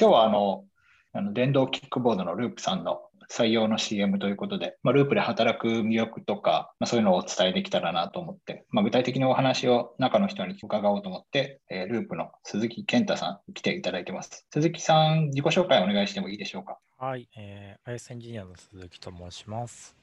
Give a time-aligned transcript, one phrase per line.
[0.00, 0.64] 今日はあの、
[1.12, 14.46] あの電動キックボードのループさんの採用の CM ということで、まあ、ループで働く魅力とか、まあ、そういうのをお伝えできたらなと思って、まあ、具体的なお話を中の人に伺おうと思って、えー、ループの鈴木健太さん来ていただいてます。
[14.52, 16.78] 鈴木さん、自己紹介お願いしてもいいでしょうか？
[16.96, 19.96] はい、えー、IS エンジニアの鈴木と申します。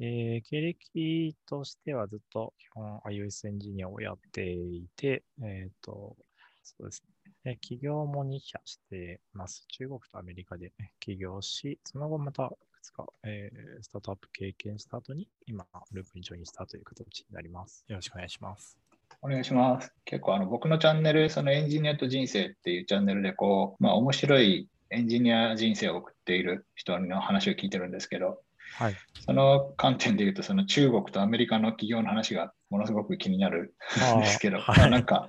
[0.00, 6.16] えー、経歴としてはずっと基本 iOS エンジニアをやっていて、えっ、ー、と、
[6.64, 7.17] そうですね。
[7.56, 9.64] 起業も2社してます。
[9.68, 17.84] 中国とアメリカで起業し、その後またいくつか、えー、スタートアップ経験した後に、今、ループにジョインしたという形になります。
[17.88, 18.78] よろしくお願いします。
[19.22, 19.92] お願いします。
[20.04, 28.40] 結構あの僕のチャンネル、そのエンジニアと人生っていうチャンネルで、こう、まあ面白いエンジニア人生を送っている人の話を聞いてるんですけど、
[28.76, 33.74] はい、その観点で言うと、その中国とアメリカの企業の話がものすごく気になる
[34.16, 35.28] んですけど、はい、なんか、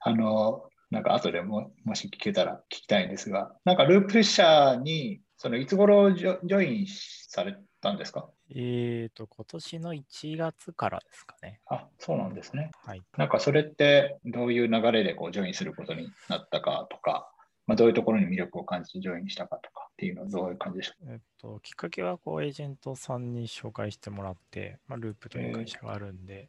[0.00, 8.28] あの、なんか後でももし聞けたら聞きたいんですが、なんかループ社にそのいつ頃ジョジョインされたんですか？
[8.50, 11.60] えっ、ー、と、今年の1月からですかね。
[11.66, 12.72] あ、そうなんですね。
[12.84, 13.02] はい。
[13.16, 17.30] なんかそれってどういう流れでこうジョインすることになったかとか、
[17.66, 26.48] まあ、どういうところに魅力を感じてジョインしたかとかっていうのはどういう感じでしょうえっと、きっかけはこうエージェントさんに紹介してもらって、まあ、ループという会社があるんで、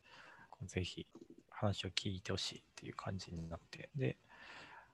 [0.62, 1.06] えー、ぜひ
[1.50, 4.18] 話を聞いてほしいっていう感じになって、で、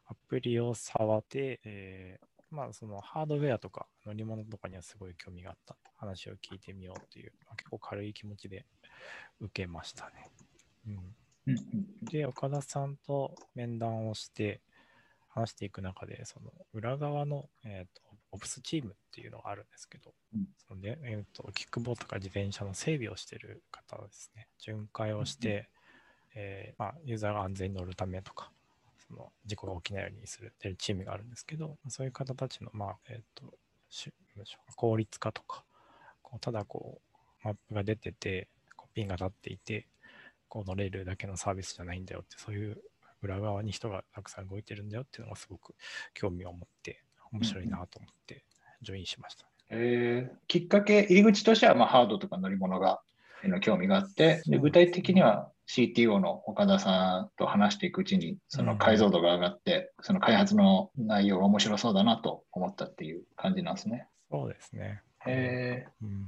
[0.08, 8.66] アプリを触って、えー、まあそのハードウェアとか乗り物とかにはすごい興味があった話を聞いてみようっていう、まあ、結構軽い気持ちで
[9.40, 10.30] 受けましたね。
[10.88, 14.62] うん、で、岡田さんと面談をして、
[15.38, 25.70] 話していく中で、その裏側の、えーと、オプスチームっていうのがあるんですけど、うん、そのでえーと、キックボードとか自転車の整備をしてる方ですね、巡回をして、
[26.36, 28.52] うん、えー、まあ、ユーザーが安全に乗るためとか、
[29.08, 33.54] その事故が起きないようにするっていうチームがあるんですけど、そういう方たちの、まあえーと、
[34.76, 35.64] 効率化とか、
[36.22, 37.02] こうただこ
[37.44, 39.88] うマップが出てて、こうピンが立っていて、
[40.50, 42.82] こう乗れるだけのサービスじゃないんだよって、そういう
[43.22, 45.76] 裏側に人がたくさん動いてるんだよっていうのがすごく
[46.14, 48.44] 興味を持って面白いなと思って
[48.82, 53.02] ジョインしました、えー、きっかけ、入り口としてはまあハードとか乗り物が
[53.44, 64.08] の興味があって、で具体的には CTO の岡田さんと話していくうちに、その解像度が上がって、うん、その開発の内容が面白そうだなと思ったっていう感じなんですね。
[64.32, 65.02] そうですね。
[65.26, 66.28] えー、うん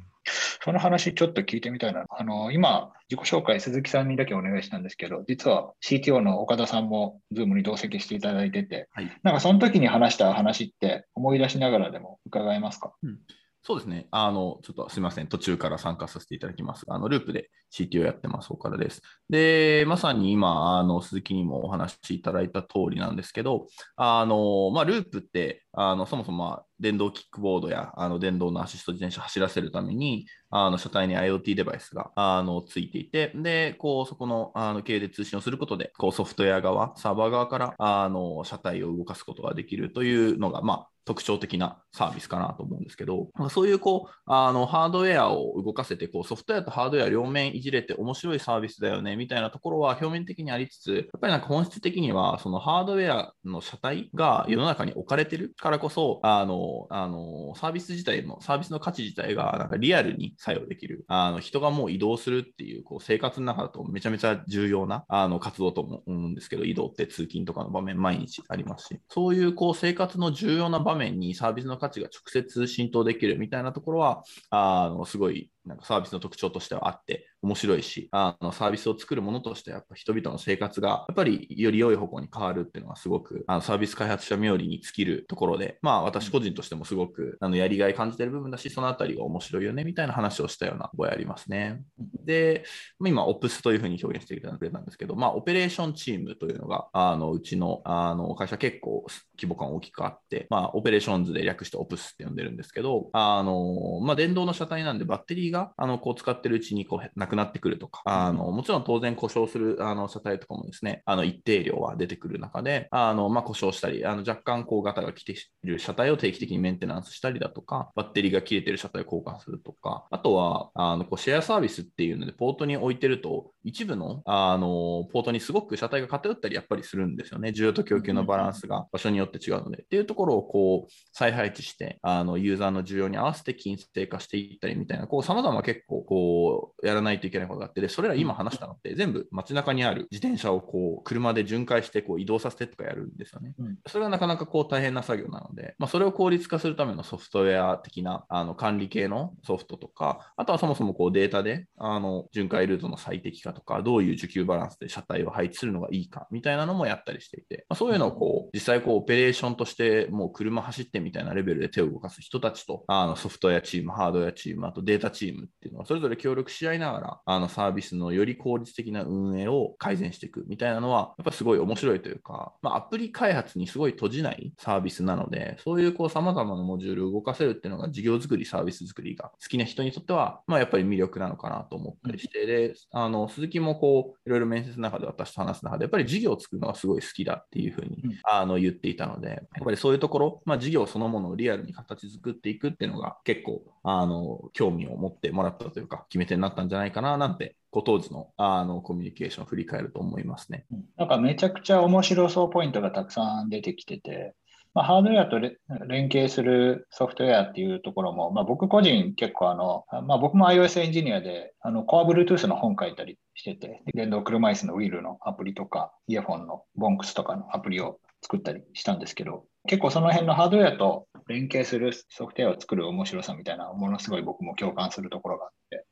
[0.61, 2.05] その話ちょっと聞いてみたいな。
[2.09, 13.19] あの、今、自己紹介鈴木さんにだけお願いしたんですけど、実は CTO の岡田さんも Zoom に同席していただいてて、はい、なんかその時に話した話って思い出しながらでも伺えますか、うん
[13.61, 14.07] そうですね。
[14.11, 15.27] あの、ちょっとすみません。
[15.27, 19.01] 途中から参加させていただきますが、あの、ループで CTO やってます、岡田です。
[19.29, 91.83] で、まさに今、あの、鈴木にもお話しいただいた通りなんですけど、あの、まあ、ループって、あの、そもそも、電動キックボードや、あの、電動のアシスト自転車走らせるために、あの、車体に IoT デバイスが、あの、ついていて、で、こう、そこの、あの、経で通信をすることで、こう、ソフトウェア側、サーバー側から、あの、車体を動かすことができるというのが、まあ、特徴的なサービスかなと思うんですけど、そういうこうあのハードウェアを動かせてこう、ソフトウェアとハードウェア両面いじれて面白いサービスだよねみたいなところは表面的にありつつ、やっぱりなんか本質的にはそのハードウェアの車体が世の中に置かれてるからこそ、あのあのサービス自体の、サービスの価値自体がなんかリアルに作用できる、あの人がもう移動するっていうこう生活の中だとめちゃめちゃ重要なあの活動と思うんですけど、移動って通勤とかの場面毎日ありますし、そういうこう生活の重要な場面にサービスの価値が直接浸透できるみたいなところは、あのすごいなんかサービスの特徴としてはあって面白いし、あのサービスを作るものとしてやっぱ人々の生活がやっぱりより良い方向に変わるっていうのはすごくあのサービス開発者冥利に尽きるところで、まあ私個人としてもすごくあのやりがい感じてる部分だし、そのあたりが面白いよねみたいな話をしたような覚えありますね。
[92.25, 92.63] で、
[93.05, 99.05] 今、 Ops というふうに表現してくれたんですけど、まあオペレーションチームというのがあのうちのあの会社結構
[99.37, 127.49] 規模感大きくあって、まあオペレーションズで略して Ops って呼んでるんですけど、あのまあ電動の車体なんでバッテリーがあのこう使ってるうちにこうなくなってくるとか、あのもちろん当然故障するあの車体とかもですね、あの一定量は出てくる中で、あのまあ、故障したり、あの若干こうガタが来ている車体を定期的にメンテナンスしたりだとか、バッテリーが切れてる車体を交換するとか、あとはあのこうシェアサービスっていうので、ポートに置いてると、一部のあのポートにすごく車体が偏ったりやっぱりするんですよね。
[127.49, 129.83] 需要と供給のバランスが場所によって違うので。
[129.83, 143.53] っていうところをこう再配置して、あのユーザーの需要に合わせて金正化していったりみたいな、こう様々結構こうやらないといけないことがあって、でそれら今話したのって全部街中にある自転車をこう車で巡回してこう移動させてとかやるんですよね。
[143.59, 200.65] うん、それがなかなかこう大変な作業なので、まあ、それを効率化するためのソフトウェア的なあの管理系のソフトとか、あとはそもそもこうデータであの巡回ルートの最適化とか、どういう需給バランスで車体を配置するのがいいかみたいなのもやったりしていて、まあ、そういうのをこう実際こうオペレーションとしてもう車走ってみたいなレベルで手を動かす人たちと、あのソフトウェアチーム、ハードウェアチーム、あとデータチームっていうのはそれぞれ協力し合いながら、あのサービスのより効率的な運営を改善していくみたいなのは、やっぱすごい面白いというか、まあ、アプリ開発にすごい閉じないサービスなので、そういうこう様々なモジュールを動かせるっていうのが事業作り、サービス作りが好きな人にとっては、まあ、やっぱり魅力なのかなと思ったりして、で、あの、鈴木もこう、いろいろ面接の中で私と話す中で、やっぱり事業を作るのがすごい好きだっていうふうに、あの言っていたので、やっぱりそういうところ、まあ、事業そのものをリアルに形作っていくっていうのが結構、あの、興味を持ってもらったというか、決め手になったんじゃないかななんてこう当時のあのコミュニケーションを振り返ると思いますね。
[200.97, 204.33] なんかめちゃくちゃ面白そうポイントがたくさん出てきてて、
[204.73, 205.39] まあ、ハードウェアと
[205.87, 225.85] 連携するソフトウェアっていうところも、まあ、僕個人結構あの、まあ、僕も iOS エンジニアで、あの、コア Bluetooth の本書いたりしてて、電動車椅子のウィールのアプリとか、イヤホンのボンクスとかのアプリを作ったりしたんですけど、結構その辺のハードウェアと連携するソフトウェアを作る面白さみたいな、ものすごい僕も共感するところがあって、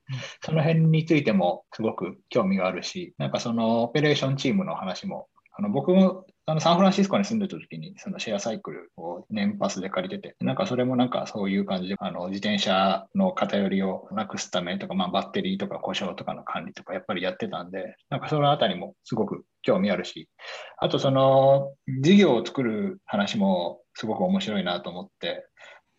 [0.43, 5.27] その辺についてもすごく興味があるし、なんかそのオペレーションチームの話も、
[5.57, 20.29] あの僕もあのサンフランシスコに住んでた時にそのシェアサイクルを年パスで借りてて、なんかそれもなんかそういう感じで、あの自転車の偏りをなくすためとか、まあ、バッテリーとか故障とかの管理とかやっぱりやってたんで、なんかそのあたりもすごく興味あるし、
[20.77, 25.45] あとその事業を作る話もすごく面白いなと思って、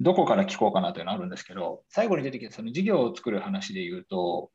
[0.00, 4.50] どこから聞こうかなというのがあるんですけど、最後に出てきたその事業を作る話で言うと、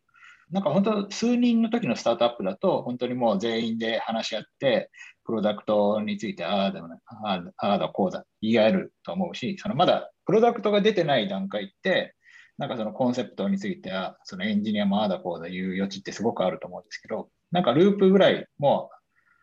[0.52, 4.92] なんか本当、数人の時のスタートアップだと、本当にもう全員で話し合って、
[5.26, 12.16] プロダクトについて、ああでもな、ああだこうだ、言い合えると思うし、そのまだプロダクトが出てない段階って、
[12.58, 18.96] なんかそのコンセプトについては、そのエンジニアもああだこうだ言う余地ってすごくあると思うんですけど、なんかループぐらいもう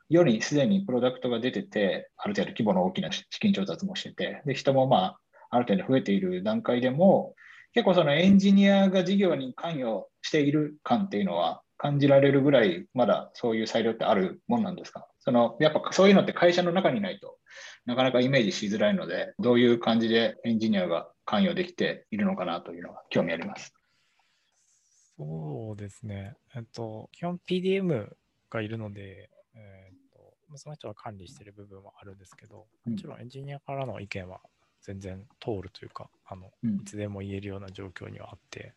[0.09, 5.19] 世にすでにプロダクトが出てて、ある程度規模の大きな資金調達もしてて、で人もまあ
[5.51, 7.35] ある程度増えている段階でも、
[7.73, 15.07] 結構そのエンジニアが事業に関与している感っていうのは感じられるぐらい、まだそういう裁量ってあるもんなんですか？
[15.21, 17.39] そのやっぱそういうのって会社の中にないと
[17.87, 23.75] なかなかイメージしづらいので、どういう感じでエンジニアが関与できているのかなというのが興味あります。
[25.17, 26.37] そうですね。
[26.55, 28.09] えっと、基本 PDM
[28.49, 34.41] がいるので、えー、っとその人が管理している部分はあるんですけど、もちろんエンジニアからの意見は
[34.83, 38.75] 全然通るというか、あの、いつでも言えるような状況にはあって、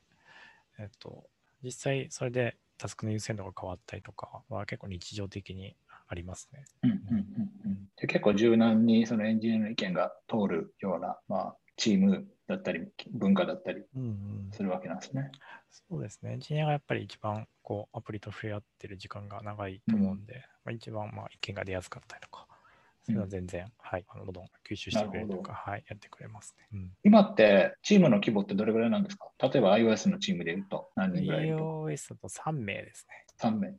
[0.80, 1.24] えっと、
[1.64, 5.76] 実際それでタスクの優先度が変わったりとかは結構日常的に
[6.14, 6.64] ありますね。
[6.84, 7.00] うんうんうん
[7.66, 13.82] うん、で結構柔軟にそのエンジニアの意見が通るような、まあ、チームだったり文化だったり
[14.52, 15.22] するわけなんですね。
[15.22, 15.32] うんうん、
[15.72, 16.34] そうですね。
[16.34, 22.46] エンジニアがやっぱり一番こうアプリと触れ合ってる時間が長いと思うんで、うん、まあ、一番まあ意見が出やすかったりとか
[23.06, 33.50] そういうのは全然、うん、はい、あのどんどん吸収してくれるとか、はい、やってくれますね、うん、今ってチームの規模ってどれぐらいなんですか例えば iOS のチームで言うと何人ぐらい ?iOS だと3名ですね。
[33.50, 33.74] 3名。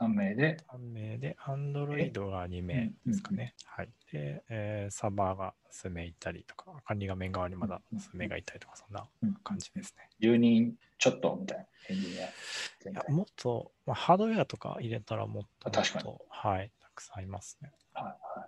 [0.00, 0.58] 3名で。
[0.72, 3.54] 3名で、Android が2名ですかね。
[3.64, 3.88] はい。
[4.12, 9.06] で、えー、サーバーが数名いたりとか、管理画面側にまだ数名がいたりとか、そんな
[9.42, 10.08] 感じですね。
[10.20, 12.22] 10人ちょっとみたいな、エンジニア。
[12.22, 17.72] いやもっと、まあ、ハードウェアとか入れたらもっと確かにはい、たくさんいますね。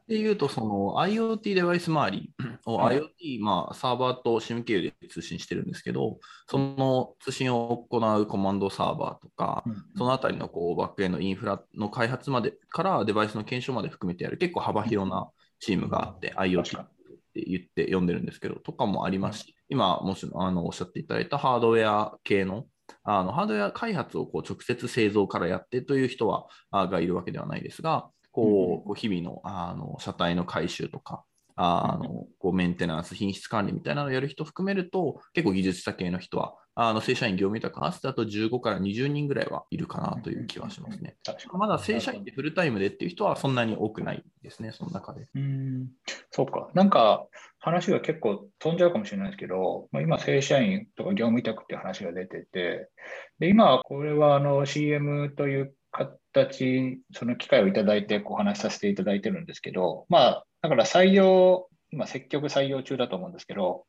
[0.09, 2.33] でいうと、その IoT デバイス周り
[2.64, 9.64] を IoT、まあ、サーバーと SIM 経由で通信してるんですけど、その通信を行うコマンドサーバーとか、
[9.97, 15.28] そのあたりのこうバックエンドインフラの開発までからデバイスの検証まで含めてやる結構幅広な
[15.61, 16.88] チームがあって、IoT っ
[17.35, 22.64] て言って呼んでるんですけど、とかもありますし、今、もしあのおっしゃっていただいたハードウェア系の
[23.02, 31.25] あのハードウェア開発をこう直接製造からやってという人はあがいるわけではないですが、こう、日々のあの車体の回収とか、
[31.57, 41.16] あのこうメンテナンス、品質管理みたいなのをやる人含めると、結構技術者系の人は、あの正社員業務委託合わせてあと15から20人ぐらいはいるかなという気はしますね。
[41.52, 45.26] まだ正社員でフルタイムでっていう人はそんなに多くないですね、その中で。
[45.35, 45.88] うん
[46.30, 46.71] そうか。
[46.75, 47.26] なんか
[47.59, 52.88] 話が結構飛んじゃうかもしれないですけど、まあ、今、正社員とか業務委託っていう話が出てて、
[53.40, 63.85] で今、これはあの CM という形、その機会をいただいてお話しさせていただいてるんですけど、まあ、だから採用、今、積極採用中だと思うんですけど、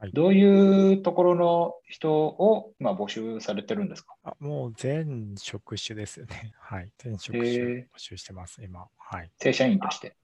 [0.00, 4.14] はい、どういうところの人を、まあ、募集されてるんですか？
[4.22, 6.52] あもう全職種ですよね。
[6.60, 6.90] はい。
[6.98, 8.86] 全職種募集してます、今。
[8.96, 9.30] はい。
[9.40, 10.14] 正社員として。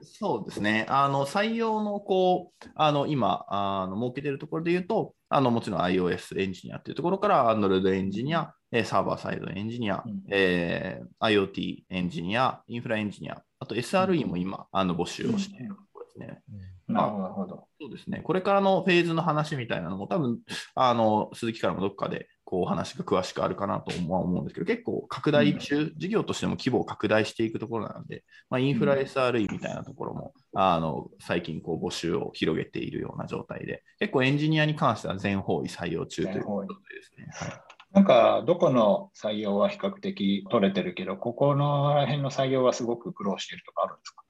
[0.00, 0.86] そうですね。
[0.88, 16.42] あの採用のこうあの今あの設けているところで言うと、あのもちろん iOS エンジニアというところから Android エンジニア、サーバーサイドエンジニア、うん、えー、IoT エンジニア、インフラエンジニア、あと SRE も今、あの募集をしているところですね。
[16.88, 17.66] うん、なるほど。
[17.80, 18.20] そうですね。
[18.22, 20.40] これからのフェーズの話みたいなのも多分、
[20.74, 37.28] あの鈴木からもどっかでこう話が詳しくあるかなと思うんですけど、結構拡大中、うん、事業としても規模を拡大していくところなので、まあ、インフラ SRE みたいなところも、うん、あの最近こう募集を広げているような状態で、結構エンジニアに関しては全方位採用中ということですね。
[37.32, 44.22] はいなんか、どこの採用は比較的取れてるけど、ここの辺の採用はすごく苦労してるとかあるんですか？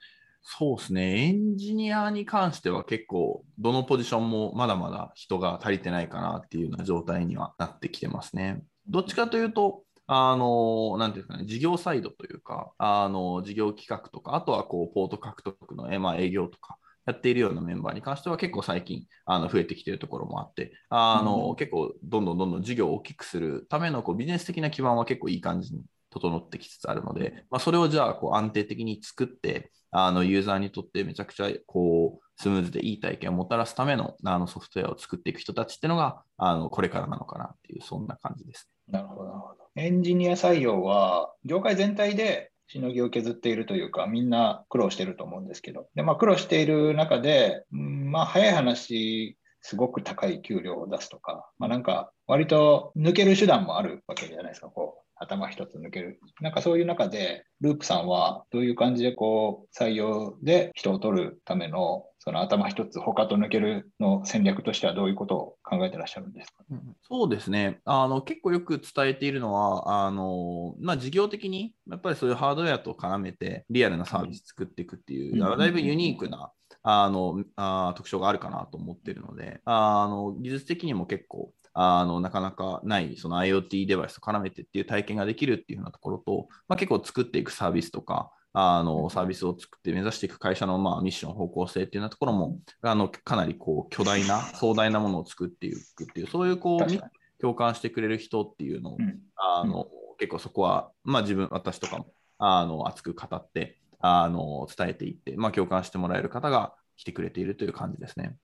[0.42, 8.62] そうですね、エンジニアに関しては結構、どのポジションもまだまだ人が足りてないかなっていうような状態にはなってきてますね。
[8.86, 38.98] どっちかというと、あの、なんていうかね、事業サイドというか、あの、事業企画とか、あとはこう、ポート獲得の、まあ、営業とか、やっているようなメンバーに関しては結構最近あの増えてきているところもあって、あの、うん、結構どんどんどんどん事業を大きくするためのこうビジネス的な基盤は結構いい感じに整ってきつつあるので、まあ、それをじゃあこう安定的に作って、あのユーザーにとってめちゃくちゃこうスムーズでいい体験をもたらすためのあのソフトウェアを作っていく人たちっていうのがあのこれからなのかなっていう、そんな感じです、ね。
[38.98, 39.58] なるほど、なるほど。
[39.76, 56.20] エンジニア採用は、業界全体でしのぎを削っているというか、みんな苦労してると思うんですけど、でまあ、苦労している中で、うんまあ、早い話、すごく高い給料を出すとか、まあ、なんか割と抜ける手段もあるわけじゃないですか、こう頭一つ抜ける。
[56.40, 67.80] なんかそういう中で、ループさんはどういう感じでこう採用で人を取るためのその頭一つ他と抜けるの戦略としてはどういうことを考えてらっしゃるんですか、うん、そうですね。
[67.84, 76.50] あの結構よく伝えているのはあの、まあ、事業的にやっぱりそういうハードウェアと絡めてリアルなサービス作っていくっていう、うん、だいぶユニークな
[76.82, 99.88] あのあ特徴があるかなと思ってるのであの技術的にも結構あのなかなかないその IoT デバイスと絡めてっていう体験ができるっていうようなところと、まあ、結構作っていくサービスとか、あのサービスを作って目指していく会社のまあミッション、方向性っていうようなところも、あのかなりこう巨大な、 壮大なものを作っていくっていう、そういうこう共感してくれる人っていうのを、うん、あの
[100.18, 108.36] 結構そこは、まあ、自分、私とかもあの熱く語ってあの伝えていって、まあ、共感してもらえる方が来てくれているという感じですね。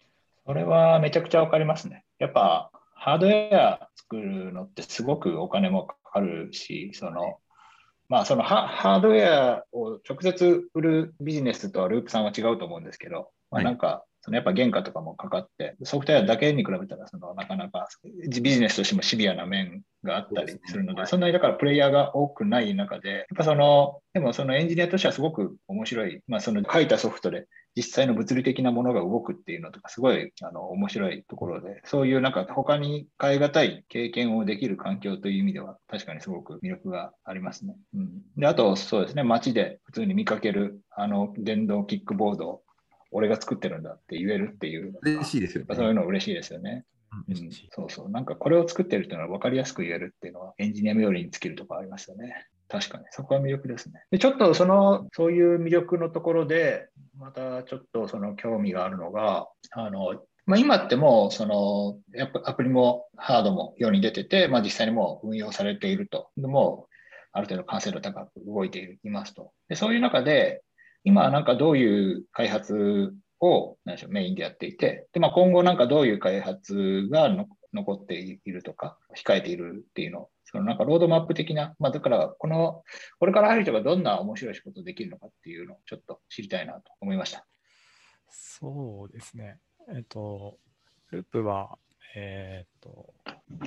[0.47, 2.05] それはめちゃくちゃわかりますね。
[2.19, 7.39] やっぱハードウェア作るのってすごくお金もかかるし、その、
[8.09, 17.89] まあそのハードウェアを直接売るビジネスとはループさんは違うと思うんですけど、まあ、なんか、そのやっぱ原価とかもかかって、ソフトウェアだけに比べたらそのなかなか
[18.43, 37.75] ビジネスとしてもシビアな面があったりするので、そんなにだからプレイヤーが多くない中で、やっぱその、でもそのエンジニアとしてはすごく面白い、まあその書いたソフトで実際の物理的なものが動くっていうのとか、すごいあの面白いところで、そういうなんか他に変え難い経験をできる環境という意味では、確かにすごく魅力がありますね。
[37.95, 42.63] うん、であと、そうですね、街で普通に見かけるあの電動キックボード、
[43.11, 44.99] 俺が作ってるんだって言えるっていう。
[45.03, 45.75] 嬉しいですよね。
[45.75, 46.85] そういうの嬉しいですよね。
[47.29, 48.11] うん、そうそう。
[48.11, 52.47] なんかこれを作ってるっていうのは分かりやすく言えるっていうのはエンジニア冥利に尽きるところありますよね。
[52.69, 53.05] 確かに。
[53.11, 54.03] そこは魅力ですね。
[54.11, 66.29] でちょっとその、そういう魅力のところで、またちょっとその興味があるのが、あの、まあ、今ってもう、その、やっぱアプリもハードも世に出てて、まあ、実際にもう運用されていると。
[66.37, 66.87] でも、
[67.33, 69.53] ある程度完成度高く動いていますと。
[69.69, 70.63] でそういう中で、
[71.03, 73.13] 今はなんかどういう開発
[73.45, 77.29] を何でしょうメインでやっていて、でまあ、今後なんかどういう開発が
[77.73, 82.85] 残っているとか、控えているっていうのをそのなんかロードマップ的な、まあ、だからこの、
[83.19, 87.45] これから入る人がどんな面白い仕事できるのかっていうのをちょっと知りたいなと思いました。
[88.31, 89.59] そうですね。
[89.93, 90.59] えっ、と、
[91.11, 91.77] ループは、
[92.15, 93.15] えっ、と、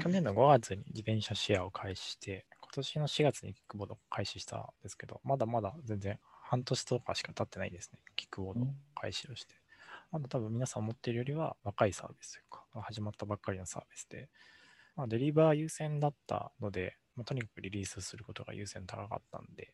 [0.01, 7.99] 去年の5月に自転車シェアを開始して、今年の4月にキックボードを開始したんですけど、まだまだ全然半年とかしか経ってないですね。
[8.15, 8.65] キックボード
[8.95, 9.55] 開始をして。
[10.11, 14.29] まだ多分皆さん思ってるよりは若いサービスというか、始まったばっかりのサービスで、
[14.95, 19.73] まあ、デリバー優先だったので、まあ、とにかくリリースすることが優先高かったんで、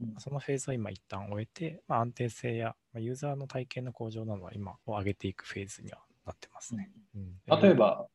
[0.00, 6.90] うん、そのフェーズを今一旦終えて、まあ、安定性や、まあ、ユーザーの体験の向上などは今を上げていくフェーズにはなってますね。
[7.14, 8.06] うん、例えば、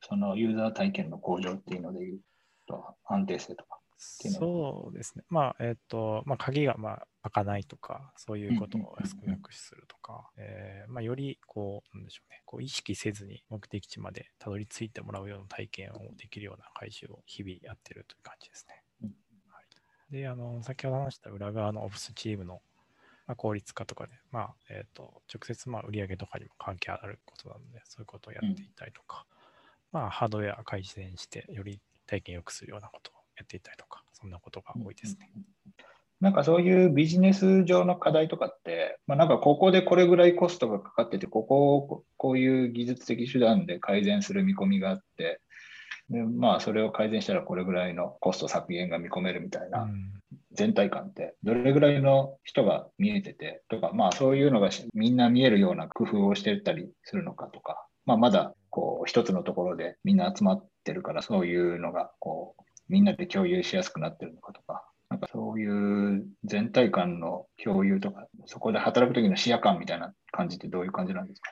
[0.00, 2.20] そのユーザー体験の向上っていうのでいう
[2.66, 3.80] と、安定性とか。
[3.96, 5.24] そうですね。
[5.28, 18.82] まあ、えっ、ー、と、まあ、鍵が、まあ、開かないとか、そういうことを少なくするとか、えまあ、より、こう、なんでしょうね、こう、意識せずに目的地までたどり着いてもらうような体験をできるような回収を日々やってるという感じですね。
[19.48, 22.60] はい、で、あの、先ほど話した裏側のオフィスチームの、
[23.26, 29.24] まあ、効率化とかで、まあ、えっ、ー、と、直接、まあ、売上とかにも関係あることなので、そういうことをやっていったりとか、
[29.92, 35.30] うん、まあ、ハードウェア改善して、より体験良くするようなことをやっていったりとか、そんなことが多いですね。
[36.20, 45.40] なんかそういうビジネス上の課題とかって、まあ、なんかここでこれぐらいコストがかかってて、ここをこういう技術的手段で改善する見込みがあって、
[46.08, 49.88] でまあ、それを改善したらこれぐらいのコスト削減が見込めるみたいな
[50.52, 71.50] 全体感って、どれぐらいの人が見えててとか、まあ、そういうのがみんな見えるような工夫をしてたりするのかとか、まあ、まだこう一つのところでみんな集まってるから、そういうのがこうみんなで共有しやすくなってるのかとか、なんかそういう全体感の共有とか、そこで働く時の視野感みたいな感じってどういう感じなんですか？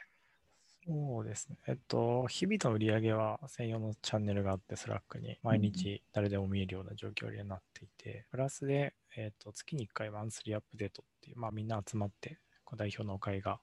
[0.84, 1.56] そうですね。
[1.68, 5.38] えっと、日々の売り上げは専用のチャンネルがあって、 Slack に。
[5.42, 12.38] 毎日誰でも見えるような状況になっていて、プラスで、えっと、月に1回マンスリーアップデートっていう、まあみんな集まって、
[12.76, 13.60] 代表の岡井が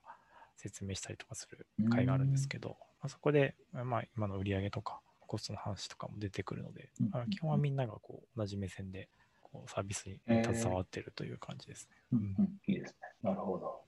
[0.56, 9.08] 説明したりとかする会があるんですけど、まあ、そこで、まあ今の売り上げとか、コストの話とかも出てくるので、まあ、基本はみんながこう同じ目線で
[9.40, 11.96] こうサービスに携わっているという感じですね。
[12.14, 13.30] うんいいですね。
[13.30, 13.80] なるほど。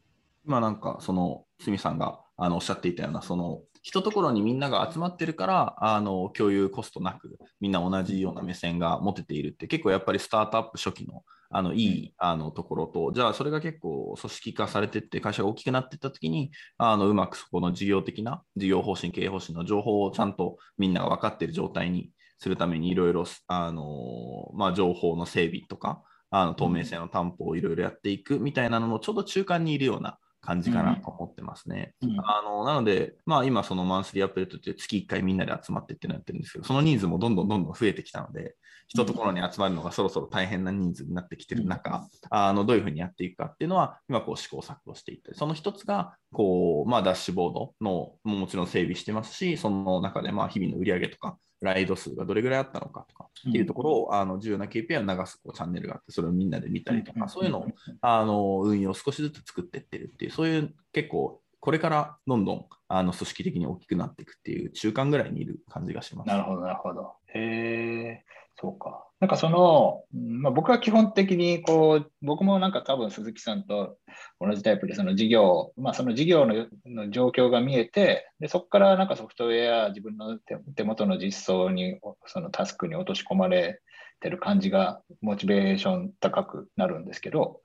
[0.46, 11.22] 今なんかその鷲見さんがあのおっしゃっていたようなその一ところにみんなが集まってるからあの共有コストなくみんな同じような目線が持てているって結構やっぱりスタートアップ初期の
[11.54, 31.94] あのいいあのところと、じゃあそれが結構組織化されてって、会社が大きくなっていったときに、あのうまくそこの事業的な事業方針、経営方針の情報をちゃんとみんなが分かっている状態にするために、いろいろあの、まあ、情報の整備とか、あの透明性の担保をいろいろやっていくみたいなののちょうど中間にいるような感じかなと思ってますね。
[32.02, 38.56] うん、あのなので、まあ、今、そのマンスリーアップデートって月1回みんなで集まってってなってるんですけど、その人数もどんどんどんどん増えてきたので、
[38.88, 57.66] 一ところに集まるのがそろそろ大変な人数になってきてる中、あのどういうふうにやっていくかっていうのは、今こう試行錯誤していって、その一つがこう、まあ、ダッシュボードのももちろん整備してますし、その中でまあ日々の売り上げとか、ライド数がどれぐらいあったのかとかっていうところを、うん、あの重要な KPI を流すこうチャンネルがあって、それをみんなで見たりとか、そういうのを
[58.00, 66.26] あの運用を少しずつ作っていってるっていう、そういう結構、これからどんどんあの組織的に大きくなっていくっていう中間ぐらいにいる感じがします。
[66.26, 67.12] なるほど、なるほど。
[67.34, 68.24] へえ、
[68.56, 69.06] そうか。
[69.20, 73.96] なんかその、まあ、僕は基本的にこう、僕もなんか多分鈴木さんと
[74.40, 76.46] 同じタイプで、その事業、まあ、その事業
[76.84, 80.38] の状況が見えて、でそこからなんかソフトウェア、自分の
[80.74, 83.80] 手元の実装に、そのタスクに落とし込まれ
[84.20, 87.60] てる感じが、モチベーション高くなるんですけど、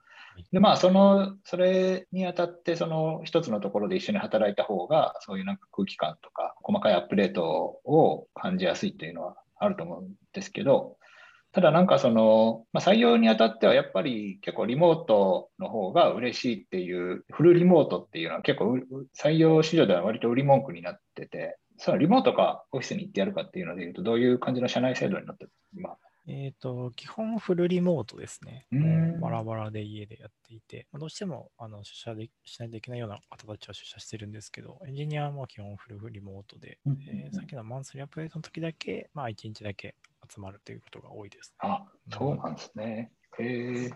[0.52, 7.43] でまあ、その、それにあたって、その一つのところで一緒に働いた方が、そういうなんか空気感とか、細かいアップデート
[7.84, 10.98] を感じやすいというのはあると思うんですけど、
[11.54, 18.78] ただなんかその、まあ、採用にあたってはやっぱり結構リモートの方が嬉しいっていう、フルリモートっていうのは結構
[19.20, 25.52] 採用市場では割と売り文句になってて、そのリモートかオフィスに行ってやるかっていうのでいうと、どういう感じの社内制度になってる？
[25.76, 25.96] 今
[26.28, 28.68] えっ、ー、と、基本フルリモートですね。
[29.22, 39.96] バラバラで家でやっていて、どうしてもあの出社でしないといけないような方たちは出社してるんですけど、エンジニアは基本フルリモートで、えー、さっきのマンスリーアップデートの時だけ、まあ1日だけ
[40.30, 43.12] 集まるということが多いです、ね、あ、そうなんですね。
[43.40, 43.90] へえ。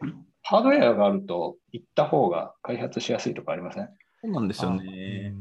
[0.44, 3.90] ハードウェアがあると行った方が開発しやすいとかありません？
[4.22, 5.34] そうなんですよね。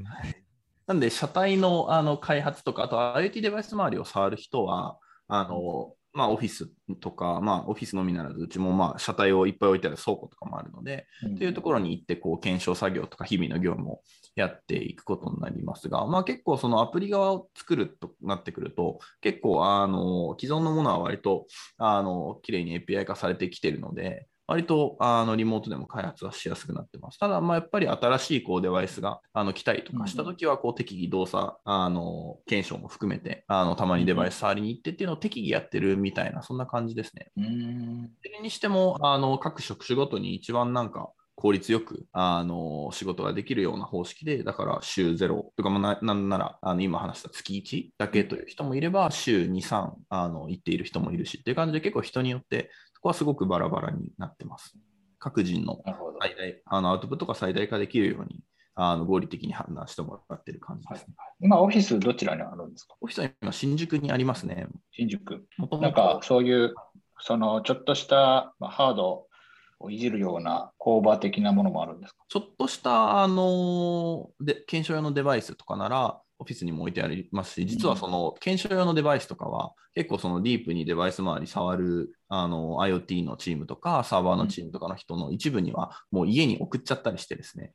[0.89, 4.99] なんで、車体のあの開発とか、あと IoT デバイス周りを触る人は、
[5.29, 6.69] あの、まあ、オフィス
[7.01, 14.01] とか、まあ、オフィスのみならず、うちもまあ車体をいっぱい置いてある倉庫とかもあるので、うん、というところに行って、こう、検証作業とか日々の業務を
[14.35, 21.47] やっていくことになりますが、まあ、結構そのアプリ側を作るとなってくると、結構、あの、既存のものは割と、
[21.79, 27.21] あの、綺麗に API 化されてきているので、割とあのリモートでも開発はしやすくなってます。
[27.21, 37.31] ただ、まあ、やっぱり新しいこうデバイスがあの来たりとかしたときは、こう適宜動作、あの検証も含めて、あのたまにデバイス触りに行ってっていうのを適宜やってるみたいな、そんな感じですね。
[37.37, 54.77] うんそれにしても、あの各職種ごとに一番なんか効率よくあの仕事ができるような方式で、だから週0とかもななんならあの今話した月1だけという人もいれば、週2、3あの行っている人もいるしっていう感じで結構人によってそこはすごくバラバラになってます。
[55.19, 55.83] 各人の
[56.21, 58.41] 最大あのアウトプットが最大化できるように
[58.75, 62.95] あの合理的に判断してもらっている感じですね、はい、今、オフィスどちらにあるんですか？
[63.01, 64.67] オフィスは今、新宿にありますね。
[64.93, 65.45] 新宿。
[65.81, 66.75] なんかそういう
[67.19, 69.27] そのちょっとしたハード
[69.81, 72.25] をいじるような工場的なものもあるんですか？
[72.29, 87.73] ちょっとしたあので検証用のデバイスとかなら、オフィスにも置いてありますし、実はその検証用のデバイスとかは、結構そのディープにデバイス周り触るあの IoT のチームとか、サーバーのチームとかの人の一部には、もう家に送っちゃったりしてですね、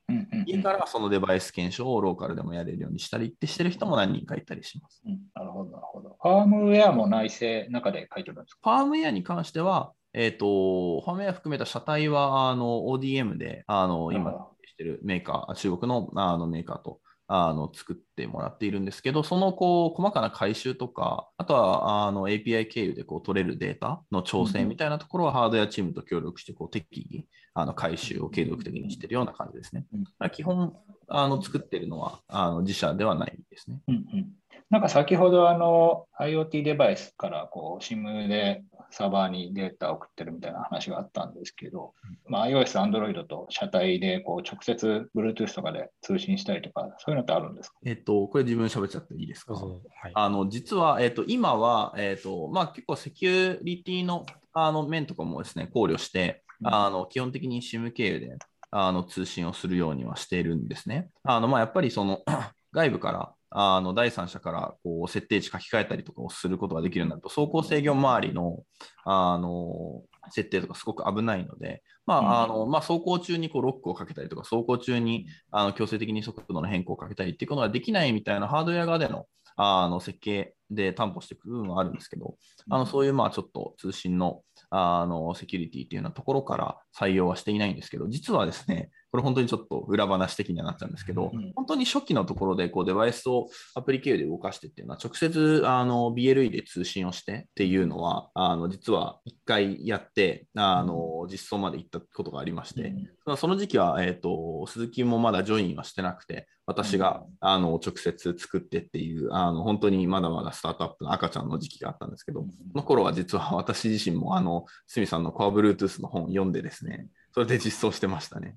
[0.47, 5.03] 家からそのデバイス検証をローカルでもやれるようにしたりってしてる人も何人かいたりします。
[5.05, 6.17] うん、なるほど、なるほど。
[6.19, 8.77] ファームウェアも内製中で書いてるんですか？
[8.77, 29.85] ファームウェアに関しては、えっ、ー、と、ファームウェア含めた車体はあの ODM で、あの今してるメーカー、中国のあのメーカーとあの作ってもらっているんですけど、そのこう細かな回収とか、あとはあの API 経由でこう取れるデータの調整みたいなところは、ハードウェアチームと協力してこう適宜あの回収を継続的にしているような感じですね。
[30.31, 30.75] 基本
[31.07, 33.79] あの作っているのはあの自社ではないですね。
[33.87, 34.27] うんうん
[34.71, 38.63] なんか先ほどあの IoT デバイスからこう SIM で
[38.97, 41.93] サーバーにデータを送ってるみたいな話があったんですけど、
[42.29, 47.75] まあ、iOS、Android と車体でこう直接 Bluetooth とかで通信したりとか、そういうのってあるんですか？
[47.85, 49.59] えっと、これ自分喋っちゃっていいですか、は
[50.07, 58.37] い、あの実は、えっと、今は、えっとまあ、結構セキュリティのあの面とかもですね考慮して、あの基本的に SIM 経由で
[58.71, 61.09] あの通信をするようにはしているんですね。
[61.23, 62.21] あのまあ、やっぱりその
[62.71, 68.63] 外部からあの第三者からこう設定値書き換えたりとかをすることができるようになると、走行制御周りの
[69.05, 79.25] あの設定とかすごく危ないので、まああのまあ、走行中にこうロックをかけたりとか、走行中にあの強制的に速度の変更をかけたりっていうことができないみたいなハードウェア側での
[79.57, 82.35] あの設計で担保していく部分はあるんですけど、
[82.69, 102.93] あのそういうまあちょっと通信のあのセキュリティっていうようなところから採用はしていないんですけど、実はですね、これ本当にちょっと裏話的にはなっちゃうんですけど、うん、本当に初期のところでこうデバイスをアプリ経由で動かしてっていうのは、直接あの BLE で通信をしてっていうのは、あの実は1回やってあの実装まで行ったことがありまして、
[103.25, 118.55] うん、その時期は、えーと、鈴木もまだジョインはしてなくて、私が、あの直接作ってっていう、あの本当にまだまだスタートアップの赤ちゃんの時期があったんですけど、その頃は実は私自身もあの、スミさんの Core Bluetooth の本を読んでですね、それで実装してましたね。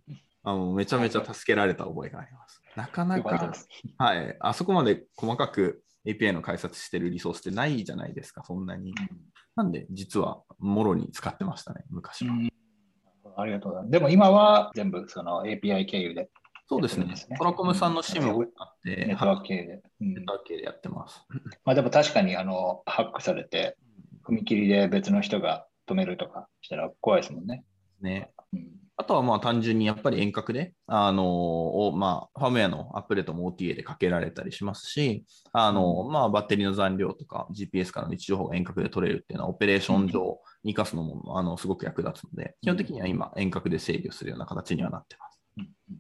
[0.49, 2.63] あのめちゃめちゃ助けられた覚えがあります。
[2.75, 3.53] なかなか、
[3.99, 8.95] はい、あそこまで細かく API の解説してるリソースってないじゃないですか、そんなに。
[9.57, 12.35] なんで、実は、もろに使ってましたね、昔は。
[13.37, 13.91] ありがとうございます。
[13.93, 16.31] でも今は全部その API 経由で。
[16.67, 17.15] そうですね。
[17.37, 19.83] トラコムさんの SIM をあって、ネットワーク系で。
[20.01, 21.27] ネットワーク系でやってます。
[21.65, 23.77] まあでも確かにあのハックされて、
[24.27, 27.65] 踏切で別の人が止めるとかしたら怖いですもんね。
[28.01, 28.31] ね。
[28.99, 45.41] うんあとはまあ単純にやっぱり遠隔で、あのー、まあ、ファームウェアのアップデートも OTA でかけられたりしますし、あのー、まあ、バッテリーの残量とか GPS からの位置情報が遠隔で取れるっていうのはオペレーション上に生かすのも、あのすごく役立つので、基本的には今遠隔で制御するような形にはなってます。
[45.59, 45.99] うんうん、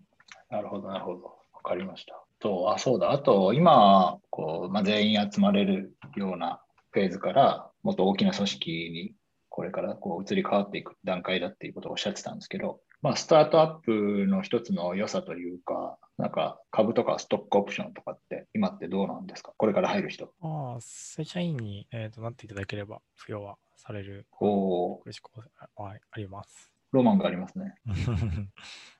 [0.51, 1.23] なるほど、なるほど。
[1.55, 2.21] わかりました。
[2.41, 3.13] と、あ、そうだ。
[3.13, 9.15] あと、今、こう、まあ、全員集まれるようなフェーズから、もっと大きな組織に
[9.59, 19.53] これからこう移り変わっていく段階だっていうことをおっしゃってたんですけど、まあ、スタートアップの一つの良さというか、なんか株とかストックオプションとかって今ってどうなんですか？
[19.57, 20.33] これから入る人。
[20.43, 24.27] ああ、正社員に、えーと、なっていただければ付与はされる。
[24.41, 25.45] お嬉しくは
[25.77, 26.73] あります。
[26.91, 27.75] ロマンがありますね。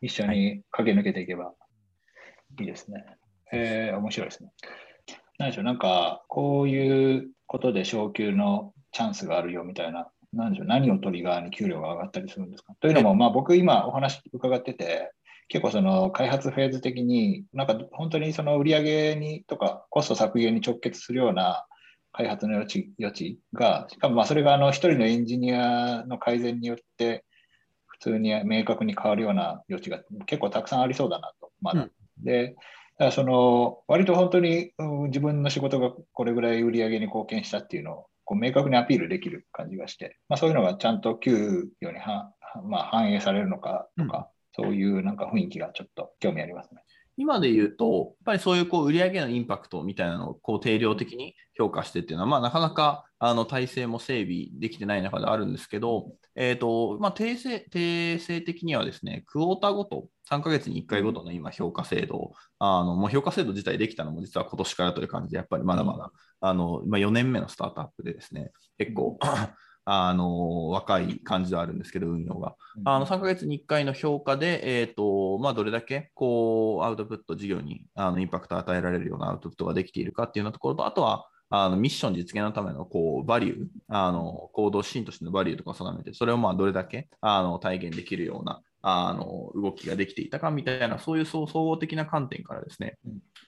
[0.01, 1.55] 一緒に駆け抜けていけば
[2.61, 3.05] いいですね。
[3.53, 4.53] えー、面白いですね。
[5.39, 12.75] 何でしょう、なんかこういうことで昇給のチャンスがあるよみたいな何でしょう、何をトリガーに給料が上がったりするんですか？
[12.81, 15.13] というのも、まあ、僕今お話伺ってて、
[15.49, 21.65] 結構その開発フェーズ的に、なんか本当にその売上にとかコスト削減に直結するような
[22.13, 27.25] 開発の余地余地が、しかもまあそれがあの一人のエンジニアの改善によって
[27.87, 31.83] 普通に明確に変わるような余地が結構たくさんありそうだなと、まだ。
[31.83, 31.91] うん、
[32.25, 32.55] で、
[33.13, 34.73] その割と本当に、
[35.07, 42.31] 自分の仕事がこれぐらい売り上げに貢献したっていうのをこう明確にアピールできる感じがして、まあ、そういうのがちゃんと給与には、
[42.69, 46.83] まあ、反映されるのかとか、うん、そういうなんか雰囲気がちょっと興味ありますね。
[47.19, 69.19] 今で言うと、やっぱりそういうこう売上のインパクトみたいなのをこう定量的に評価してっていうのは、まあ、なかなかあの体制も整備できてない中であるんですけど、えーとまあ、定性定性的にはですね、クォーターごと、3ヶ月に1回ごとの今評価制度、あのもう評価制度自体できたのも実は今年からという感じで、やっぱりまだまだ、あのまあ、4年目のスタートアップでですね、結構
[69.91, 72.57] あの若い感じではあるんですけど、運用が。
[72.85, 92.99] あの3ヶ月に1回の評価で、えーとまあ、どれだけこうアウトプット事業にあのインパクトを与えられるようなアウトプットができているかっていうようなところと、あとはあのミッション実現のためのこうバリュー、あの行動シーンとしてのバリューとかを定めて、それをまあどれだけあの体現できるようなあの動きができていたかみたいな、そういう総合的な観点からですね、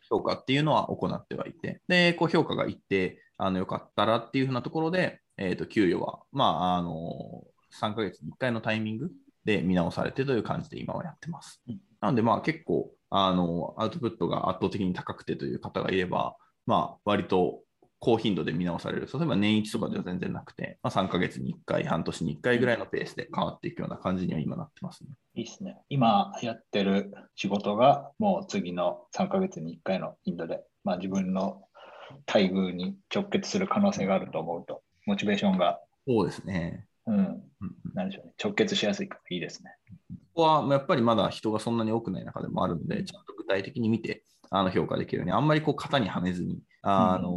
[0.09, 7.45] 評価っていうのは行ってはいて、で、こう評価がいってあのよかったらっていうふうなところで、えー、と給与は、まあ、あの
[7.81, 9.11] 3ヶ月に1回のタイミング
[9.45, 11.63] で見直されてという感じで今はやってます。
[12.01, 17.63] なので、まあ結構あのアウトプットが圧倒的に高くてという方がいれば、まあ割と
[18.01, 19.09] 高頻度で見直される。
[19.13, 25.11] 例えば年一とかでは全然なくて、まあ、3ヶ月に1回、半年に1回ぐらいのペースで変わっていくような感じには今なってますね。
[25.35, 25.77] いいですね。
[25.91, 31.63] 今やってる仕事がもう次の3ヶ月に1回の頻度で、まあ、自分の
[32.27, 35.81] 待遇に直結する可能性があると思うと、モチベーションが。
[36.07, 36.87] そうですね。
[37.07, 37.43] うん。
[37.95, 38.33] なんでしょうね。
[38.43, 39.71] 直結しやすいからいいですね。
[40.11, 47.29] ここはやっぱりまだ人がそんなに多くない中でもあるので、ちゃんと具体的に見てあの評価できるように、あんまりこう型にはめずに、あの、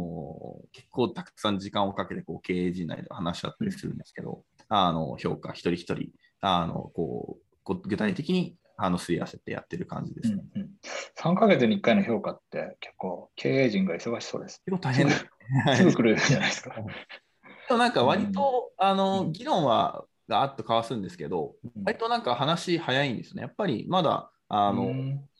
[0.62, 10.70] うん、結構たくさん時間をかけてこう経営陣内で話し合ったりするんですけど、あの評価一人一人あのこう具体的にあのすり合わせてやってる感じですね、うんうん。
[11.16, 14.62] 3ヶ月に1回の評価って結構経営陣が忙しそうです。
[14.64, 15.26] 結構大変です。
[15.76, 16.74] すぐ来るじゃないですか。
[17.68, 23.42] でもなんか割と、うん、あの議論はがあっと交わすんですけど、割となんか話早いんですね。
[23.42, 24.90] やっぱりまだあの、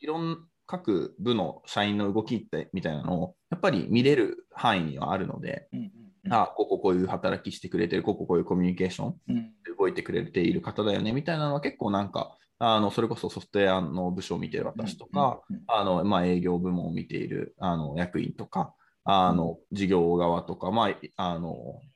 [0.00, 5.92] いろん各部の社員の動きってみたいなのをやっぱり見れる範囲にはあるので、うん
[6.24, 21.54] うん、あこここういう働きしてくれてる、こここういうコミュニケーションで動いてくれている方だよねみたいなのは結構なんか、あのそれこそソフトウェアの部署を見ている私とか、あのまあ、営業部門を見ているあの役員とか、あの事業側とか、まあ、あの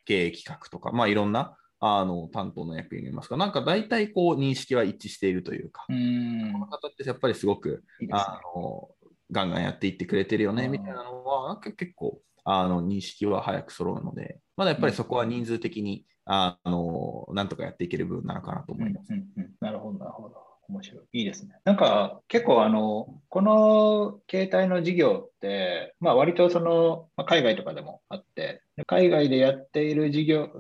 [0.08, 6.52] 経営企画とか、まあ、いろんなあの担当の役員がいますが、なんか大体こう認識は一致しているというか、うん。
[6.54, 8.88] この方ってやっぱりすごくいい、ね、あの
[9.30, 19.12] ガンガンやっていってくれてるよねみたいなのは、なんか結構あの認識は早く揃うので、まだやっぱりそこは人数的に、あのなんとかやっていける部分なのかなと思います。
[19.12, 20.47] うんうんうん、なるほど、なるほど。
[20.68, 21.04] 面白い。
[21.12, 21.54] いいですね。
[21.64, 30.50] なんか結構あの、この携帯の事業って、まあ割とその、まあ、海外とかでもあって、海外でやっている事業、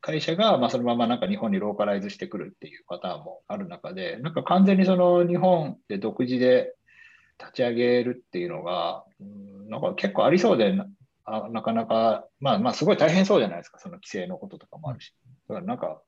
[0.00, 6.74] 会社が、まあ、そのままなんか日本にローカライズしてくるっていうパターンもある中で、なんか完全にその日本で独自で
[7.38, 10.86] 立ち上げるっていうのが、うん、なんか結構ありそうでな、
[11.50, 15.14] なかなか、まあまあすごい大変そうじゃないですか、その規制のこととかもあるし。
[15.48, 16.02] だからなんか、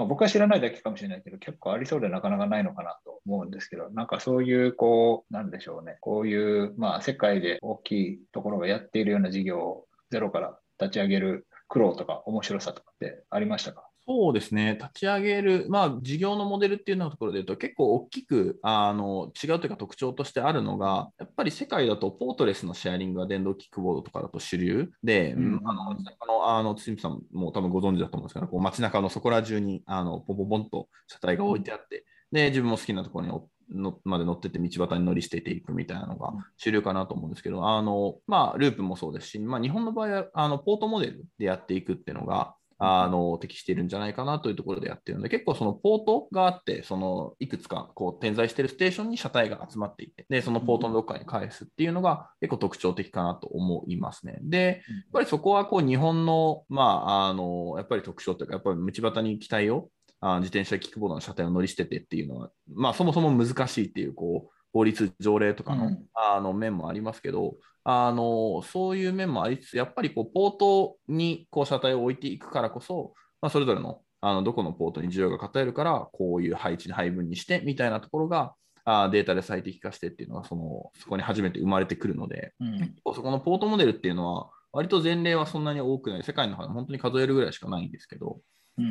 [0.00, 13.89] まあ、僕は知らないだけかもしれないけど、結構ありそうでなかなかないのかなと思うんですけど、なんかそういう、こう、なんでしょうね、こういう、まあ世界で大きいところがやっているような事業をゼロから立ち上げる苦労とか面白さとかってありましたか？
[14.12, 33.32] そうですね、立ち上げる、まあ、事業のモデルっていうようなところで言うと、結構大きくあの違うというか特徴としてあるのが、やっぱり世界だとポートレスのシェアリングが電動キックボードとかだと主流で、うん、あのあの堤さんも多分ご存知だと思うんですけど、こう街中のそこら中にあのポンポンポンと車体が置いてあって、で自分も好きなところに
[33.72, 54.38] のまで乗ってて道端に乗り捨てていくみたいなのが主流かなと思うんですけど、あのまあ、ループもそうですし、まあ、日本の場合はあのポートモデルでやっていくっていうのが、あの適しているんじゃないかなというところでやってるので、結構そのポートがあって、そのいくつかこう点在しているステーションに車体が集まっていて、で、そのポートのどっかに返すっていうのが結構特徴的かなと思いますね。
[54.42, 54.76] で、やっ
[55.12, 59.90] ぱりそこはこう日本の、まあ、あの、やっぱり特徴というか、やっぱり道端に機体を
[60.20, 78.54] あ自転車キックボードの車体を乗り捨ててっていうのは、まあ、そもそも難しいっていうこう法律条例とかのうん、あの面もありますけどあのそういう面もありつつやっぱりこうポートにこう車体を置いていくからこそ、まあ、それぞれのあのどこのポートに需要が偏るからこういう配置に配分にしてみたいなところが
[78.84, 86.22] あデータで最適化してっていうのがそのそこに初めて生まれてくるので、うん、そこのポートモデルっていうのは割と前例はそんなに多くない。
[86.22, 88.40] 世界の中で本当に数えるぐらいしかないんですけど、うん、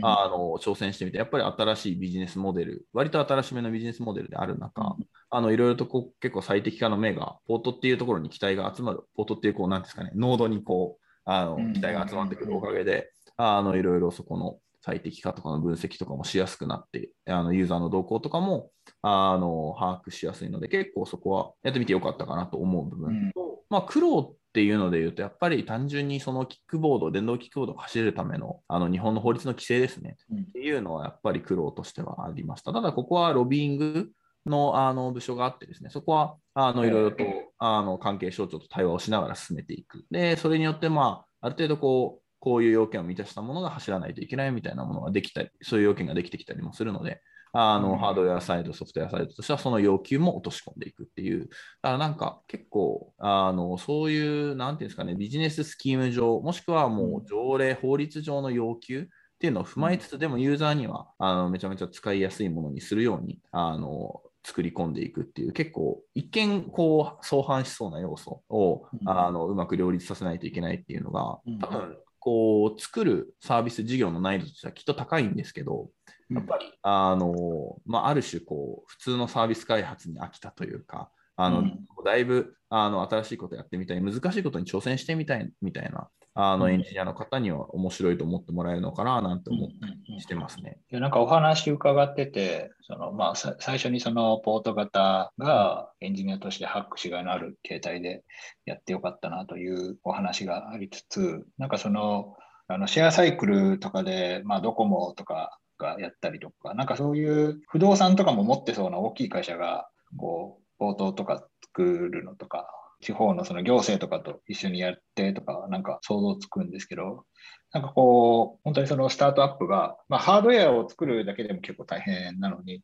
[0.01, 18.71] あの挑戦してみて、やっぱり新しいビジネスモデル、割と新しめのビジネスモデルである中、うん、あのいろいろとこう結構最適化の目が、ポートっていうところに期待が集まる、ポートっていうこう、なんですかね、ノードにこう、あの期待が集まってくるおかげで、あのいろいろそこの最適化とかの分析とかもしやすくなって、あのユーザーの動向とかも
[19.01, 32.73] あの把握しやすいので、結構そこはやってみてよかったかなと思う部分と、うん、まあ、苦労っていうので言うと、やっぱり単純にそのキックボード、電動キックボードを走れるためのあの日本の法律の規制ですね、うん、っていうのはやっぱり苦労としてはありました。
[32.73, 34.09] ただ、ここはロビーング
[34.47, 37.23] のあの部署があってですね、そこはあのいろいろと
[37.59, 40.03] あの関係省庁と対話をしながら進めていく。
[40.09, 47.21] で、それによって、まあ、ある程度こう、こういう要件を満たしたものが走らないといけないみたいなものができたり、そういう要件ができてきたりもするので、
[47.53, 51.41] あの、ハードウェアサイド、ソフトウェアサイドとしてはその要求も落とし込んでいくっていう。
[51.41, 59.05] だからなんか結構、あの、そういう、なんていうんですかね、ビジネススキーム上、もしくはもう条例、法律上の要求っ
[59.39, 75.89] ていうのを踏まえつつ、でもユーザーにはあのめちゃめちゃ使いやすいものにするように、あの、作り込んでいくっていう結構一見こう相反しそうな要素を、うん、あのうまく両立させないといけないっていうのが多分こう作るサービス事業の難易度としてはきっと高いんですけど
[76.29, 90.77] やっぱり、あのまあ、ある種こう普通のサービス開発に飽きたというかあの、うん、だいぶあの新しいことやってみたい難しいことに挑戦してみたいみたいなあのエンジニアの方には面白いと思ってもらえるのかななんて思ってしてますね。
[90.91, 98.23] うんうん、なんかお話伺ってて、そのまあ、最初にそのポート型がエンジニアとしてハックしがいのある携帯で
[98.65, 102.37] やってよかったなというお話がありつつ、なんかその
[102.69, 112.69] あのシェアサイクルとかで、まあ、ドコモとかがやったりとか、なんかそういう不動産とかも持ってそうな大きい会社が、こう、ポートとか作るのとか、
[113.01, 117.25] 地方のその行政とかと一緒にやってとか、なんか想像つくんですけど、
[117.71, 122.83] なんかこう、本当にそのスタートアップが、まあ、ハードウェアを作るだけでも結構大変なのに、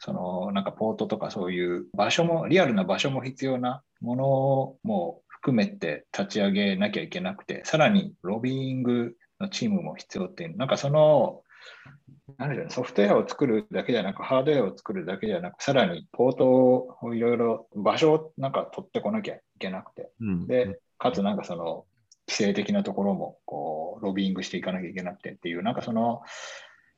[0.00, 11.42] そのなんかポートとかそういう場所も、リアルな場所も必要なものも含めて立ち上げなきゃいけなくて、さらにロビーイングのチームも必要っていう、なんかその、
[12.68, 21.84] ソフトウェアを作るだけじゃなく、ハードウェアを作るだけじゃなく、さらにポートをいろいろ場所をなんか取ってこなきゃいけなくて、うん、で、かつなんかその
[22.28, 26.22] 規制的なところもこうロビーイングしていかなきゃいけなくてっていう、なんかその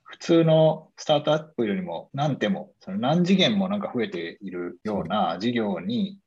[0.02, 6.18] 普通のスタートアップよりも何手も、その何次元もなんか増えているような事業に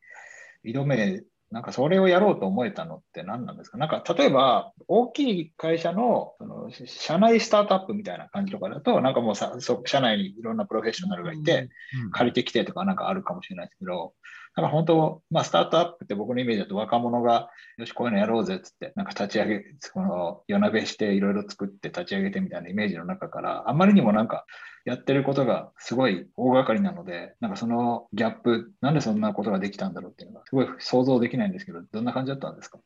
[0.65, 3.77] 挑めなんかそれをやろうと思えたのって何なんですか？
[3.77, 9.55] なんか例えば大きい会社のその社内スタートアップみたいな感じとかだと、なんかもうさ
[9.85, 11.69] 社内にいろんなプロフェッショナルがいて、
[12.11, 14.13] 借りてきてとかなんかあるかもしれないですけど、
[14.57, 24.45] なんか本当、まあ、スタートアップって僕のイメージだと若者が、よし、こういうのやろうぜっつって、なんか立ち上げ、この夜なべしていろいろ作って立ち上げてみたいなイメージの中から、あんまりにもなんか
[24.83, 32.79] やってることがすごい大掛かりなので、なんかそのギャップ、なんでそんなことができたんだろうっていうのが、すごい想像できないんですけど、どんな感じだったんですか？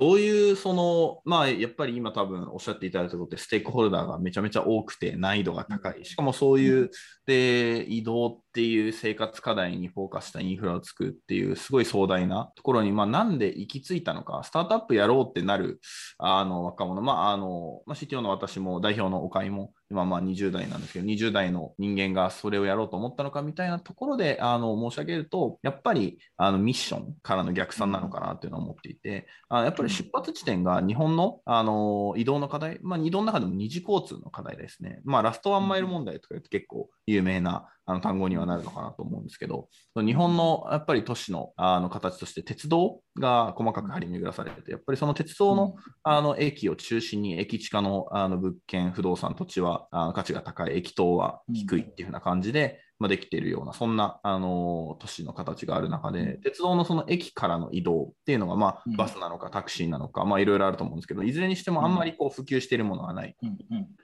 [0.00, 6.04] そういう、その、まあ、やっぱり今多分おっしゃっていただいたことって、ステークホルダーがめちゃめちゃ多くて難易度が高い。
[6.04, 6.90] しかもそういう、
[7.26, 15.80] で、移動っていう生活課題にフォーカスしたインフラを作るっていう、すごい壮大なところに、まあ、なんで行き着いたのか、スタートアップやろうってなる、
[16.18, 35.00] あの、若者、まあ、あの、まあ、CTO の私も代表のお会も、今まあ20代なんですけど、20代の人間がそれをやろうと思ったのかみたいなところであの申し上げると、やっぱりあのミッションからの逆算なのかなというのを思っていて、あやっぱり出発地点が日本のあの移動の課題、まあ、移動の中でも二次交通の課題ですね。
[35.04, 63.36] まあ、ラストワンマイル問題とか言って結構有名なあの単語にはなるのかなと思うんですけど、日本のやっぱり都市のあの形として鉄道が細かく張り巡らされてて、やっぱりその鉄道のあの駅を中心に駅地下のあの物件、不動産、土地はあの価値が高い、駅等は低いっていう風な感じで、まあ、できているような、そんな、あの都市の形がある中で、鉄道のその駅からの移動っていうのが、まあ、バスなのかタクシーなのか、まあ、いろいろあると思うんですけど、いずれにしてもあんまりこう普及しているものがない。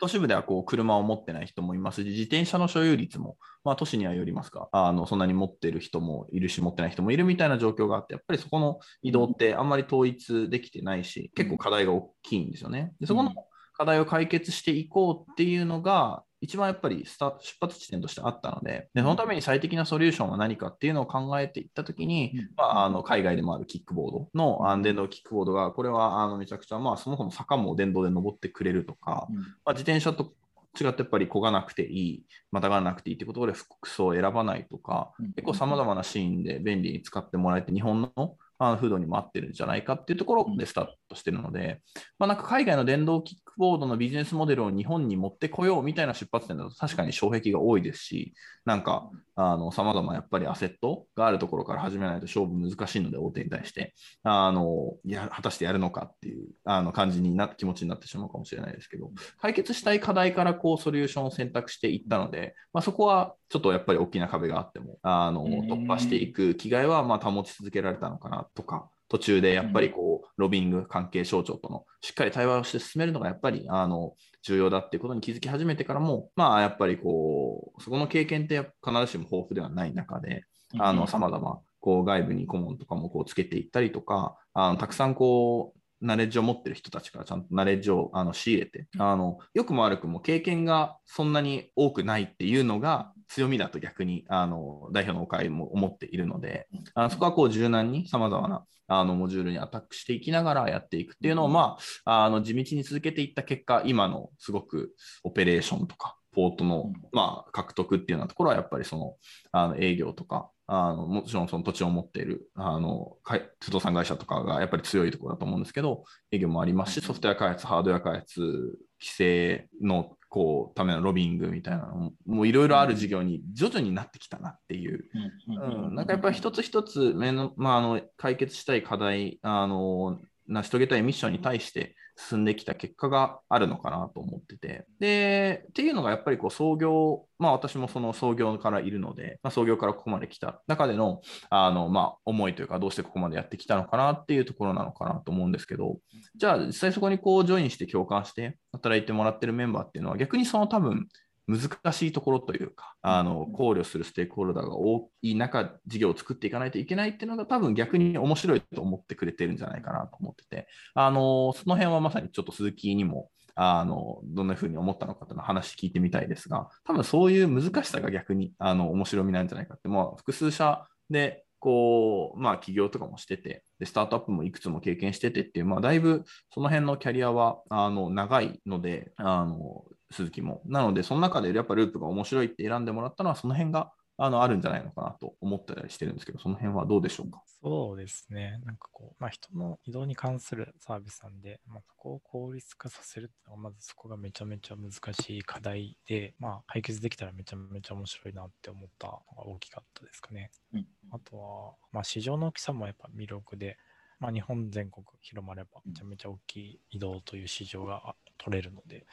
[0.01, 12.93] 都市部ではこう車を持ってない人もいますし、自転車の所有率も、まあ、都市にはよりますが、あのそんなに持ってる人もいるし、持ってない人もいるみたいな状況があって、やっぱりそこの移動ってあんまり統一できてないし、結構課題が大きいんですよね。
[13.01, 13.33] でそこの
[13.77, 30.35] 課題を解決していこうっていうのが、一番やっぱりスタ出発地点としてあったのでで、そのために最適なソリューションは何かっていうのを考えていったときに、うん、まあ、あの海外でもあるキックボードのあ電動キックボードが、これはあのめちゃくちゃ、まあ、そもそも坂も電動で登ってくれるとか、うん、まあ、自転車と
[30.79, 41.81] 違ってやっぱり漕がなくていい、またがなくていいってことで服装を選ばないとか、結構さまざまなシーンで便利に使ってもらえて、日本のあの風土にも合ってるんじゃないかっていうところでスタートしてるので、
[42.19, 80.45] まあ、なんか海外の電動キックボードのビジネスモデルを日本に持ってこようみたいな出発点だと確かに障壁が多いですし、なんかさまざまやっぱりアセットがあるところから始めないと勝負難しいので、大手に対して、あのいや果たしてやるのかっていうあの感じにな気持ちになってしまうかもしれないですけど、解決したい課題からこうソリューションを選択していったので、まあ、そこはちょっとやっぱり大きな壁があっても、あの突破していく気概はま保ち続けられたのかなとか、途中でやっぱりこう、ロビング関係省庁とのしっかり対話をして進めるのがやっぱりあの重要だっていうことに気づき始めてからも、まあやっぱりこう、そこの経験って必ずしも豊富ではない中で、
[80.79, 109.15] あの、様々、こう外部に顧問とかもこうつけていったりとか、あのたくさんこう、ナレッジを持ってる人たちからちゃんとナレッジをあの仕入れて、あのよくも悪くも経験がそんなに多くないっていうのが強みだと逆にあの代表のお会も思っているので、あのそこはこう柔軟にさまざまなあのモジュールにアタックしていきながらやっていくっていうのを、まあ、あの地道に続けていった結果、今のすごくオペレーションとか、ポートの、まあ、獲得っていうようなところはやっぱりその
[109.53, 113.17] あの営業とかあのもちろんその土地を持っているあの
[113.61, 125.05] 不動産会社とかがやっぱり強いところだと思うんですけど営業もありますしソフトウェア開発ハードウェア開発規制のこうためのロビングみたいなのもいろいろある事業に徐々になってきたなっていう、
[125.47, 130.19] うん、なんかやっぱり一つ一つ目の、まあ、あの解決したい課題あの
[130.49, 134.87] 成し遂げたいミッションに対して進んできた結果があるのかなと思ってて。
[135.01, 145.99] で、っていうのがやっぱりこう創業、まあ私もその創業からいるので、まあ、創業からここまで来た中での、あの、まあ思いというかどうしてここまでやってきたのかなっていうところなのかなと思うんですけど、
[146.37, 151.09] じゃあ実際そこにこうジョインして共感して働いてもらってるメンバーっていうのは逆にその多分
[151.47, 179.85] 難しいところというか、あの考慮するステークホルダーが多い中、事業を作っていかないといけないっていうのが、多分逆に面白いと思ってくれてるんじゃないかなと思ってて、あのその辺はまさにちょっと鈴木にも、あのどんなふうに思ったのかというの話聞いてみたいですが、多分そういう難しさが逆にあの面白みなんじゃないかって、まあ、複数社でこう、まあ、起業とかもしててで、スタートアップもいくつも経験しててっていう、まあ、だいぶその辺のキャリアはあの長いので、あの
[180.15, 180.63] 鈴木も。
[180.65, 187.43] なので、その中でやっぱループが面白いって選んでもらったのは、その辺があのあるんじゃないのかなと思ったりしてるんですけど、その辺はどうでしょうか？
[187.61, 188.61] そうですね。
[188.65, 200.53] なんかこう、まあ、人の移動に関するサービスなんで、まあ、そこを効率化させるっていうのは、まずそこがめちゃめちゃ難しい課題で、まあ、解決できたらめちゃめちゃ面白いなって思ったのが大きかったですかね。
[200.73, 203.79] うん、あとは、まあ、市場の大きさもやっぱ魅力で、
[204.21, 209.07] まあ、日本全国広まればめちゃめちゃ大きい移動という市場が取れるので、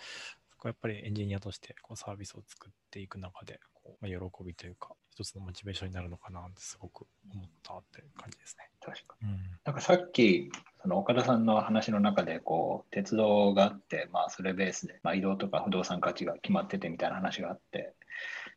[0.62, 8.70] こうやっぱりエンジニアとしてこうサービスを作っていく中でこう、まあ、喜びというか、一つのモチベーションになるのかなってすごく思ったって感じですね。
[8.80, 9.30] 確かに。
[9.30, 10.52] うん、なんかさっき、
[10.84, 17.94] その岡田さんの話の中で、こう、鉄道があって、まあ、それベースで、まあ、移動とか不動産価値が決まっててみたいな話があって、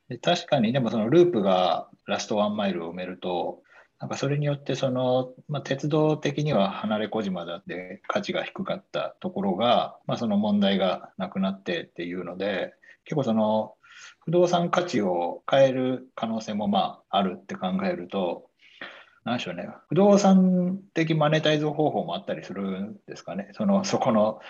[0.09, 3.63] で確かに、でもそのループがラストワンマイルを埋めると、
[4.01, 12.75] なんかそれによってその、まあ、鉄道的には離れ小島だって価値が低かったところが、まあ、その問題がなくなってっていうので
[13.05, 13.75] 結構その
[14.25, 18.47] 不動産価値を変える可能性もまああるって考えると
[19.25, 19.69] 何でしょうね。
[19.89, 23.49] 不動産的マネタイズ方法もあったりするんですかね。
[23.53, 24.41] そのそこの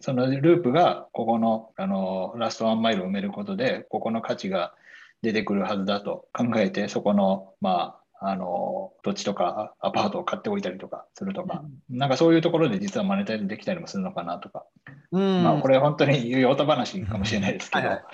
[0.00, 4.74] そのループがここのあのラストワンマイルを埋めることでここの価値が
[5.22, 14.64] 出てくるはずだと考えてそこのまああの土地とかアパートを買っておいたりとかするとか、うん、なんかそういうところで実はマネタイズできたりもするのかなとか、
[15.12, 17.88] うん、まあこれ本当に用途話かもしれないですけど。
[17.88, 18.04] はいはい。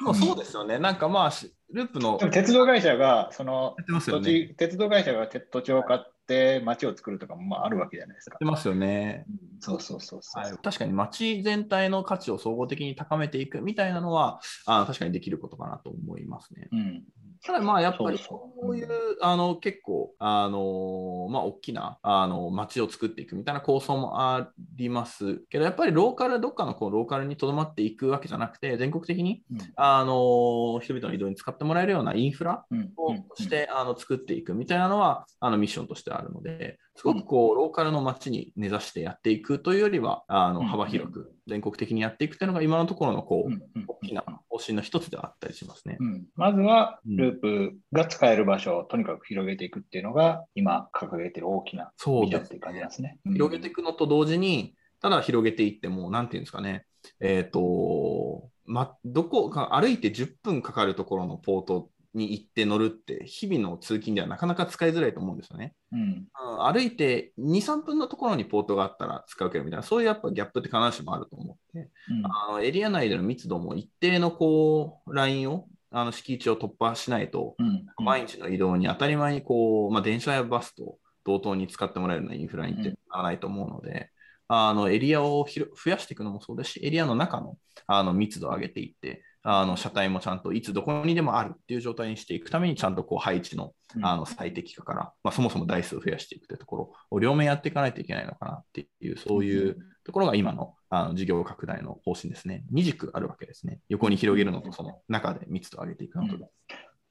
[0.00, 1.32] もうそうですよね、なんかまあ、
[1.72, 2.18] ループの。
[2.18, 8.38] 鉄道会社が、その、土地、鉄道会社が土地を買っって街を作るとかもまああるわけじゃないですか。
[8.40, 9.60] 出ますよね、うん。
[9.60, 16.68] そうそうそうそう、はい、確かに街全体の価値を総合的に高めていくみたいなのはあ確かにできることかなと思いますね。
[16.72, 17.04] うん、
[17.44, 18.88] ただまあやっぱりそういう
[19.20, 32.64] あの結構あのまあ大きなあの街を作っていくみたいな構想もありますけどやっぱりローカルどっかのこうローカルにとどまっていくわけじゃなくて全国的に、うん、あの人々の移動に使ってもらえるようなインフラ
[32.96, 45.96] をして、あの作っていくみたいなのはあのミッションとしてあるので、すごくこう、ローカルの街に根ざしてやっていくというよりは、あの幅広く全国的にやっていくというのが今のところのこう、大きな方針の一つではあったりしますね。
[45.98, 51.90] うん、まずは、ループが使える場所をとにかく広げていくっていうのが、今掲げている大きな
[52.22, 53.18] ビジョンっていう感じなんですね。
[53.24, 54.63] 広げていくのと同時に、
[55.04, 56.86] ただ広げていっても、なんていうんですかね、
[57.20, 65.74] えっ、ー、と、ま、どこか歩いて10分かかるところのポートに行って乗るって日々の通勤ではなかなか使いづらいと思うんですよね。
[65.92, 66.26] うん、
[66.72, 84.10] 歩いて2、3分のところにポートがあったら使うけどみたいな、そういうやっぱギャップって必ずしもあると思って、うん、あのエリア内での密度も一定のこうラインをあの敷地を突破しないと、うん、毎日の移動に当たり前にこう、まあ、電車やバスと同等に使ってもらえるようなインフラにってならないと思うので、
[84.48, 93.72] あのエリアを増やしていくのもそうですし、エリアの中のあの密度を上げていって、あの車体もちゃんといつどこにでもあるっていう状態にしていくために、ちゃんとこう配置の
[94.02, 102.64] あの最適化から、まあ、そもそも台数を増やしていくというところを両面やっていかないといけないのかなっていう、そういうところが今のあの事業拡大の方針ですね。
[102.72, 103.80] 2軸あるわけですね。
[103.88, 106.36] 横に広げるのと、その中で密度を上げていくのと。
[106.36, 106.48] うん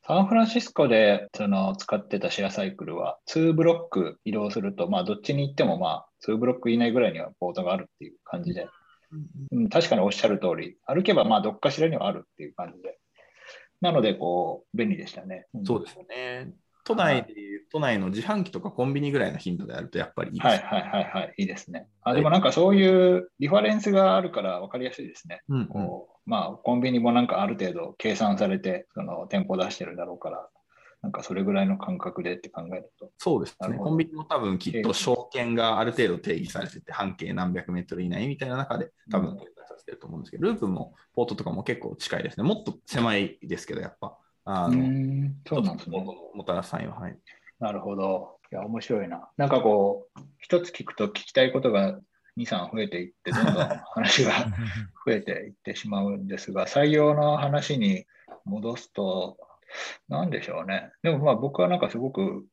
[0.05, 8.67] サンフランシスコでその使ってたシェアサイクルは2ブロック移動すると、まあ、どっちに行ってもまあ2ブロック以内ぐらいにはポートがあるっていう感じで、
[9.51, 12.97] うん、確かにおっしゃる通り、歩けばまあどっかしらにはあるっていう感じで、
[13.81, 15.45] なので、こう、便利でしたね。
[15.53, 16.53] うん、そうですね。
[16.85, 21.87] 都内でいう、都内の自販機とかコンビニぐらいの頻度であると、やっぱりいいです、ね、はいはいはいはい、いいですね。
[22.01, 25.41] あでもなんかそういうリファレンスがあるから分かりやすいですね。
[25.49, 30.47] うん、こうまあ、コンビニもなんかある程度計算されて、その店舗出してるだろうから、
[31.03, 33.11] なんかそれぐらいの感覚でって考えると。
[33.17, 33.77] そうですね。
[33.77, 42.43] コンビニも多分きっと証券がある程度定義されてて、半径何百メートル以内みたいな中で多分計算させてると思うんですけど、ループもポートとかも結構近いですね。
[42.43, 44.17] もっと狭いですけど、やっぱ。
[44.45, 44.75] あの、
[45.45, 46.05] そうなんですね。
[46.33, 47.17] もたらさんは、はい。
[47.59, 48.37] なるほど。
[48.49, 49.29] いや、面白いな。
[49.35, 51.99] なんかこう、一つ聞くと聞きたいことが
[52.37, 54.31] 2、3増えていって、どんどん話が
[55.05, 58.05] 増えていってしまうんですが、採用の話に
[58.45, 59.37] 戻すと、
[60.07, 60.91] なんでしょうね。
[61.01, 62.45] でもまあ僕はなんかすごく、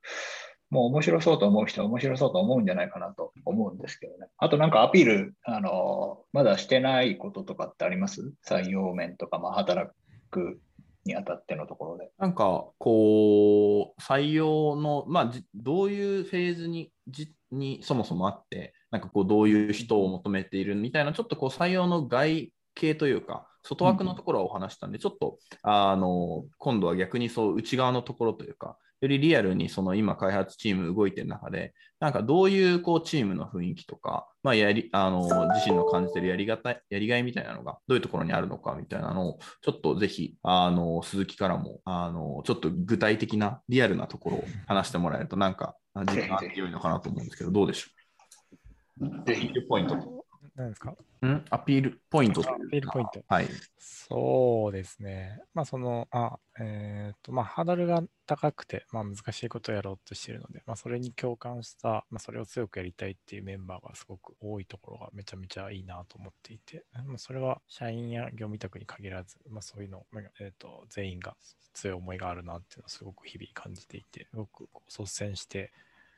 [0.71, 4.29] もう面白そうと思う人は面白そうと思うんじゃないかなと思うんですけどね。
[4.39, 8.33] あとなんかアピール、あの、まだしてないこととかってあります？
[8.49, 9.91] 採用面とか、まあ働
[10.31, 10.61] く
[11.05, 12.11] にあたってのところで。
[12.18, 35.23] なんかこう採用の、まあ、どういうフェーズにじにそもそもあって、なんかこうどういう人を求めているみたいな、ちょっとこう採用の外形というか、外枠のところはお話したんで、ちょっとあの今度は逆にそう内側のところというか、よりリアルにその今開発チーム動いてる中で、なんかどういうこうチームの雰囲気とか、まあ、やりあの
[35.55, 49.25] 自身の感じてるやりがたいやりがいみたいなのがどういうところにあるのかみたいなのを、ちょっとぜひあの鈴木からもあのちょっと具体的なリアルなところを話してもらえると、なんか時間が良いのかなと思うんですけど、どうでしょう？
[49.25, 49.51] ぜひ。
[49.67, 50.20] ポイント。
[50.61, 50.91] 何ですか？
[51.27, 51.45] ん？
[51.51, 53.23] アピールポイントアピールポイント。
[53.29, 53.49] はい。
[53.79, 55.41] そうですね。
[55.55, 70.05] まあ、その、あ、えっ、ー、と、まあ、ハードルが高くて、まあ、難しいことをやろうとしているので、まあ、それに共感した、まあ、それを強くやりたいっていうメンバーがすごく多いところがめちゃめちゃいいなと思っていて、まあ、それは社員や業務委託に限らず、まあ、そういうの、
[70.41, 71.37] えっ、ー、と、全員が
[71.73, 75.73] 強い思いがあるなっていうのをすごく日々感じていて、すごく率先して、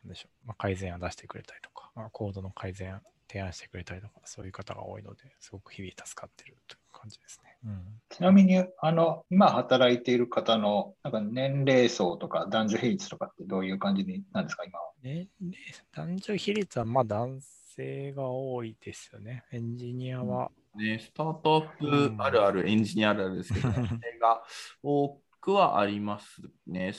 [0.05, 7.56] でしょう、まあ、改善を出してくれたりとか、まあ、コードの改善提案してくれたりとか、そういう方が多いので、すごく日々助かってるという感じですね。
[7.64, 14.90] うん、ちなみに、あの、今働いている方の、なんか年齢層とか男女比率とかってどういう感じになんですか、今は？
[15.02, 15.56] 年齢、
[15.94, 17.38] 男女比率はまあ男
[17.76, 19.44] 性が多いですよね。
[19.52, 20.50] エンジニアは。
[20.76, 24.42] ね、スタートアップあるある、エンジニアあるあるですけど、 年齢が
[24.82, 26.94] 多くはありますね。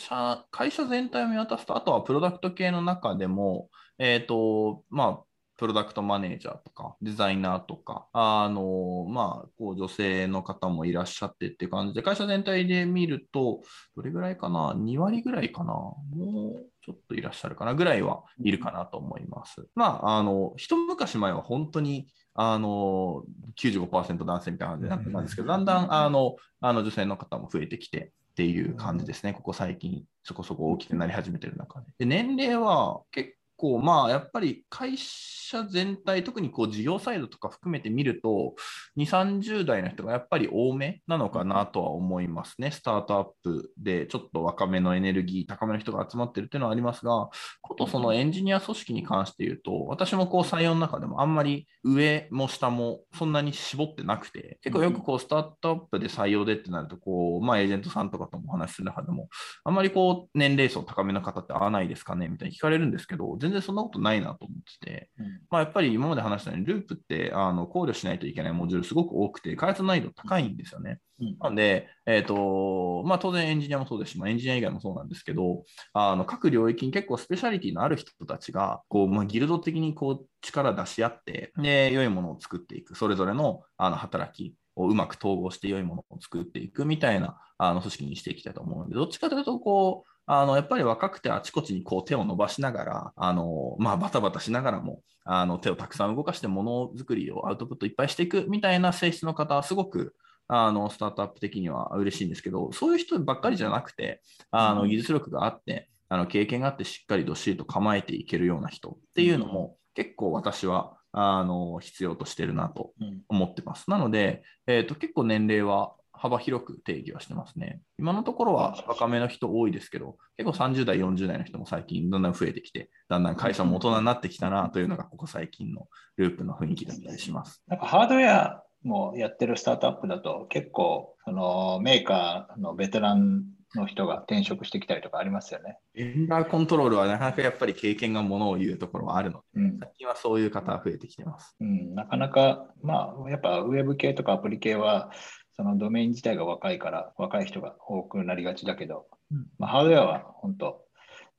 [0.52, 5.24] 会社全体を見渡すと、あとはプロダクト系の中でも、えっ、ー、と、まあ、
[5.64, 13.62] プロダクトマネージャーとか、デザイナーとか、あの、まあ、こう、女性の方もいらっしゃってって感じで、会社全体で見ると、
[13.96, 15.72] どれぐらいかな ?2 割ぐらいかな？
[15.72, 19.66] もうちょっといらっしゃるかなぐらいはいるかなと思います。
[19.74, 23.24] まあ、あの、一昔前は本当に、あの、
[23.56, 31.86] 95%男性みたいな感じになってたんですけど、だんだん、あの、あの女性の方も増えてきて、っていう感じですね、ここ最近、そこそこ大きくなり始めてる中で。
[32.00, 38.56] で年齢は結構まあやっぱり会社全体、特にこう事業サイドとか含めて見ると、
[38.98, 42.72] 2、30代の人がやっぱり多めなのかなとは思いますね。
[42.72, 47.30] スタートアップでちょっと若めのエネルギー、高めの人が集まってるっていうのはありますが、
[47.62, 59.30] ことそのエンジニア組織に関して言うと、私もこう採用の中でもあんまり上も下もそんなに絞ってなくて、結構よくこうスタートアップで採用でってなると、こう、まあエージェントさんとかともお話しする中でも、
[59.64, 71.00] あんまりこう年齢層高めの方って合わないですかねみたいに聞かれるんですけど、全然そんなことないなと思ってて、うん、まあ、やっぱり今まで話したように、ループってあの考慮しないといけないモジュールすごく多くて、開発難易度高いんですよね。
[71.22, 100.16] うん、なので、えーとまあ、当然エンジニアもそうですし、まあ、エンジニア以外もそうなんですけど、あの各領域に結構スペシャリティのある人たちがこう、まあ、ギルド的にこう力出し合って、で良いものを作っていく、それぞれのあの働きをうまく統合して良いものを作っていくみたいなあの組織にしていきたいと思うので、どっちかというとこう、あのやっぱり若くてあちこちにこう手を伸ばしながら、あのまあ、バタバタしながらもあの手をたくさん動かしてものづくりをアウトプットいっぱいしていくみたいな性質の方はすごく
[100.48, 104.22] あのスタートアップ的には嬉しいんですけど、そういう人ばっかりじゃなくて、
[104.52, 112.92] あの技術力があって、あの経験があってしっかりどっしりと構えていけるような人っていうのも結構私はあの必要としてるなと
[113.30, 113.90] 思ってます。
[113.90, 115.94] なので、えーと結構年齢は
[116.24, 117.82] 幅広く定義はしてますね。
[118.00, 127.62] 今のところは若めの人多いですけど、結構30代、40代の人も最近だんだん増えてきて、だんだん会社も大人になってきたなというのが、ここ最近のループの雰囲気だったりします。
[127.68, 133.44] なんかハードウェアもやってるスタートアップだと、結構そのメーカーのベテラン
[133.76, 135.78] の人が転職してきたりとかありますよね。
[135.96, 141.56] エンダーコントロールはなかなかやっぱり経験がものを言うところはあるので、うん、最近はそういう方は増えてきてます。
[141.60, 145.12] うん、なかなか、まあ、やっぱウェブ系とかアプリ系は、
[145.56, 150.82] そのドメイン自体が若いから、若い人が多くなりがちだけど、うん、まあ、ハードウェアは本当、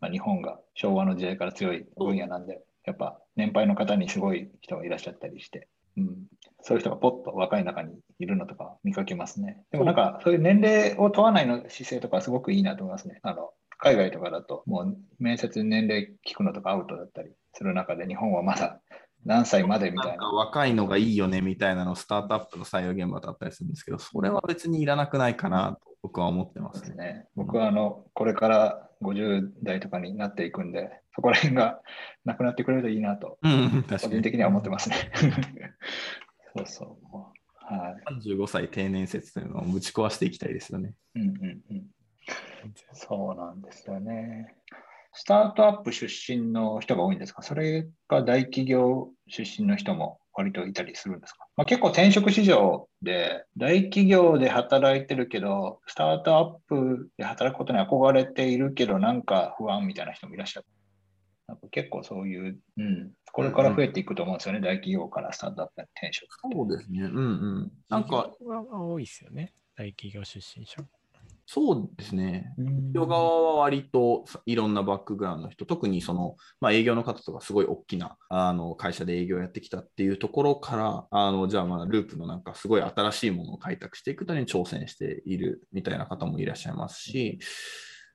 [0.00, 6.16] まあ、日本が昭和の時代から強い分野なんで、やっぱ年配の方にすごい人がいらっしゃったりして、うん、
[6.62, 9.62] そういう人がポッと若い中にいるのとか見かけますね。
[9.70, 13.20] でもなんか、そういう年齢を問わないの姿勢とかすごくいいなと思いますね。
[13.22, 18.80] あの海外とかだと、もう面接年齢聞くのとかアウトだったりする中で、日本はまだ
[19.24, 20.24] 何歳までみたいな。
[20.24, 26.96] な若いのがいいよねみたいなのスタートアップの採用現場だったりするんですけど、それは別にいらなくないかなと僕は思ってますね。
[26.96, 31.80] ね僕はあのこれから50代とかになっていくんで、そこら辺が
[32.24, 34.96] なくなってくれるといいなと、個人的には思ってますね。
[36.56, 37.34] そうそう。
[37.66, 40.92] はい、35歳定年説というのをぶち壊していきたいですよね。
[41.14, 41.86] うんうんうん。
[42.92, 44.54] そうなんですよね。
[45.14, 47.42] スタートアップ出身の人が多いんですか？
[47.42, 60.66] それか大企業出身の人も割といたりするんですか、まあ、結構転職市場で大企業で働いてるけど、スタートアップで働くことに憧れているけど、なんか不安みたいな人もいらっしゃる。
[61.46, 66.34] なんか結構そういう、うん、これから増えていくと思うんですよね、うん、大企業からスタートアップに転職。
[66.40, 67.20] そうですね、うんう
[67.66, 67.72] ん。
[67.88, 70.82] なんか、多いですよね、大企業出身者。
[71.46, 72.54] そうですね。
[72.56, 87.38] 企業側は割といろんなバックグラウンドの人、特にその、まあ、営業の方とかすごい大きなあの会社で営業やってきたっていうところから、あのじゃあまあループのなんかすごい新しいものを開拓していくために挑戦しているみたいな方もいらっしゃいますし、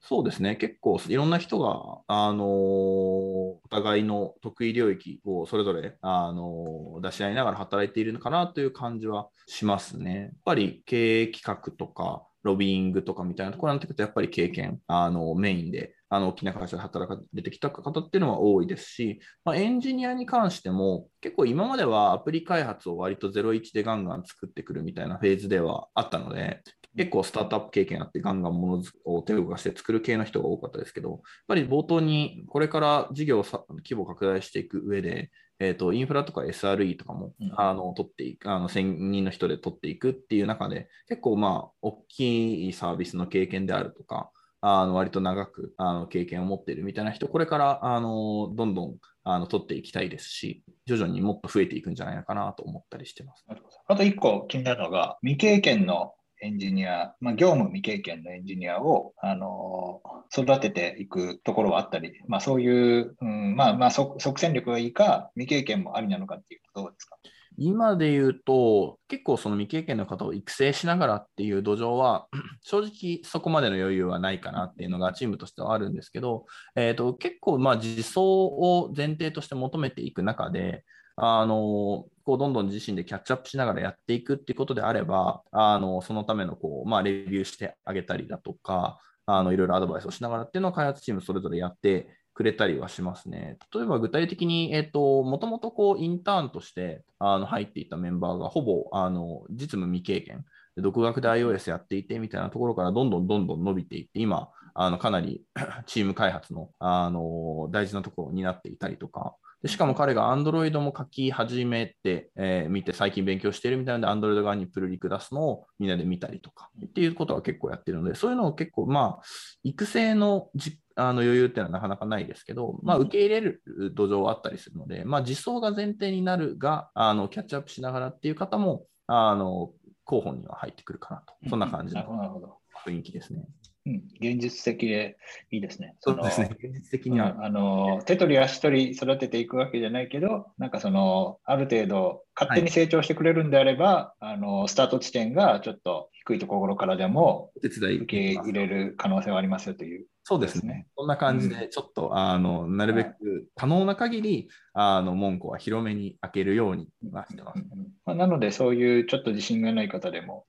[0.02, 10.20] そうですね、結構いろんな人が、あのお互いの得意領域をそれぞれ、あの出し合いながら働いているのかなという感じはしますね。
[10.20, 26.62] やっぱり経営企画とか、ロビーングとかみたいなところになってくると、やっぱり経験、あのメインで、あの大きな会社で働かれてきた方っていうのは多いですし、まあ、エンジニアに関しても、結構今まではアプリ開発を割と01でガンガン作ってくるみたいなフェーズではあったので、
[26.98, 35.30] 結構スタートアップ経験あってガンガンものを手を動かして作る系の人が多かったですけど、やっぱり冒頭にこれから事業を規模拡大していく上で、
[35.60, 38.82] えーと、インフラとか SRE とかも、うん、あの取っていく、あの1000
[39.12, 44.32] 人の人で取っていくっていう中で、結構まあ、大きいサービスの経験であるとか、
[44.62, 53.46] あの割と長くあの経験を持っているみたいな人、これからあのどんどんあの取っていきたいですし、徐々にもっと増えていくんじゃないかなと思ったりしてます。
[53.88, 67.18] あと1個気になるのが、未経験のエンジニア、まあ、業務未経験のエンジニアを、あの育てていくところはあったり、まあ、そういう、うん、まあ、まあ即戦力がいいか、未経験もありなのかっていうと、どうですか？
[67.62, 72.28] 今で言うと、結構その未経験の方を育成しながらっていう土壌は、
[72.64, 80.86] 正直そこまでの余裕はないかなっていうのがチームとしてはあるんですけど、えーと、結構まあ実装を前提として求めていく中で、
[81.22, 93.58] あのこうどんどん自身でキャッチアップしながらやっていくっていうことであれば、あのそのためのこう、まあ、レビューしてあげたりだとか、あのいろいろアドバイスをしながらっていうのを開発チームそれぞれやってくれたりはしますね。
[93.74, 100.46] 例えば具体的に、えっ、ー、と、もともとこうインターンとしてあの入っていたメンバーがほぼあの実務未経験、
[100.78, 105.42] 独学で iOS やっていてみたいなところからどんどんどんどん伸びていって、今、あのかなり
[105.86, 119.24] チーム開発のあの大事なところになっていたりとか、でしかも彼が Android も書き始めて、えー、見て最近勉強しているみたいなので Android 側にプルリク出すのをみんなで見たりとかっていうことは結構やってるので、そういうのを結構まあ
[119.64, 129.72] 育成のじあの余裕っていうのはなかなかないですけど、まあ、受け入れる土壌はあったりするので、まあ、実装が前提になるがあのキャッチアップしながらっていう方もあの
[130.04, 133.46] 候補には入ってくるかなと、そんな感じの雰囲気ですね。
[133.86, 135.18] うん、現実的で
[135.52, 135.96] いいですね。
[136.00, 136.50] そうですね。
[136.62, 150.86] 現実的には、あの手取り足取り育てていくわけじゃないけど、なんかそのある程度勝手に成長してくれるんであれば、はい、あのスタート地点がちょっと低いところからでも受け入れる可能性はありますよという、そうですね。
[150.96, 157.66] そんな感じで、ちょっと、うん、あのなるべく可能な限り、あの門戸は広めに開けるようにはしてます、うん。
[158.06, 160.46] まあ、なので、そういうちょっと自信がない方でも、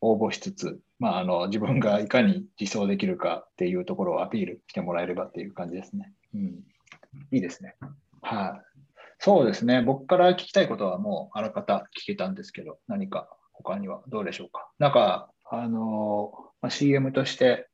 [0.00, 6.12] 応募しつつ、まあ、あの自分がいかに実装できるかっていうところをアピールしてもらえればっていう感じですね。
[6.34, 6.42] うん、
[7.30, 7.74] いいですね。
[8.22, 8.80] はい、
[9.18, 9.82] そうですね。
[9.82, 14.70] 僕から聞きたいことはもうあらかた聞けたんですけど、何か他にはどうでしょうか。
[14.78, 17.68] なんか、あのまあ、CM として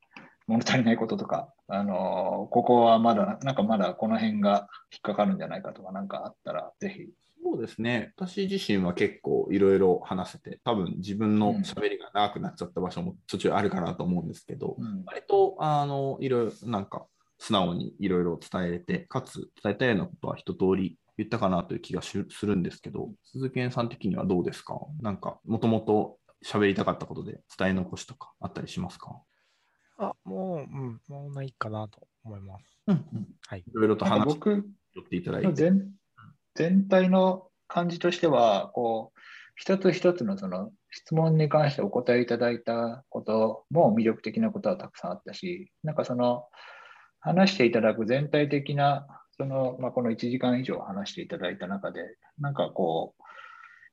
[0.47, 7.11] 物足りないこととか、あのここはまだ、なんかまだこの辺が引っかかるんじゃないかとか、なんかあったら、ぜひ
[7.47, 8.15] そうですね。
[8.17, 17.05] 私自身は結構いろいろ話せて、多分自分の喋りが長くなっちゃった場所も途中あるかなと思うんですけど、うん、割とあのいろいろなんか
[17.39, 22.17] 素直にいろいろ伝えれて、かつ伝えたようなことは一通り言ったかなという気がす
[22.47, 24.81] るんですけど、鈴木さん的にはどうですか？
[25.03, 29.21] なんか、もともと喋りたかったことで伝え残しとかあったりしますか？
[29.99, 32.65] あ、もう、うん、もうないかなと思います。
[32.87, 33.61] うん、うん、はい。
[33.61, 34.41] いろいろと話し
[35.11, 35.53] ていただいて。
[35.53, 35.91] 全
[36.55, 39.21] 全体の感じとしては、こう、
[39.57, 46.45] 一つ一つのその質問に関してお答えいただいたことも魅力的なことはたくさんあったし、なんかその
[47.21, 52.01] 話していただく全体的な、その、まあ、この1時間以上話していただいた中で、
[52.39, 53.23] なんかこう、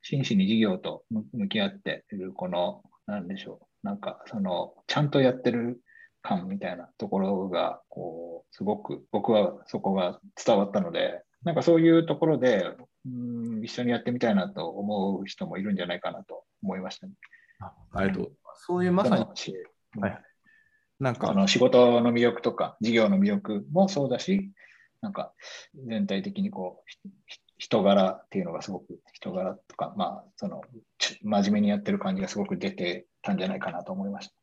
[0.01, 1.03] 真摯に事業と
[1.33, 5.79] 向き合っている、この、なんでしょう、なんかその、ちゃんとやってる
[6.21, 12.75] 感みたいなところが、こう、すごく僕はそこが伝わったので、なんかそういうところで、
[13.05, 17.13] うん一緒にやってみたいなと思う人もいるんじゃないかなと思いましたね。
[17.59, 18.31] あありがとう。
[18.55, 19.25] そういうまさに、
[20.01, 20.21] はい、
[20.99, 24.51] なんかその仕事の魅力とか事業の魅力もそうだし、
[25.01, 25.33] なんか
[25.87, 27.09] 全体的にこう
[27.57, 30.61] 人柄っていうのがすごく人柄とか、まあ、その
[31.23, 34.33] 真面目にやってる感じがすごく出てたんじゃないかなと思いました。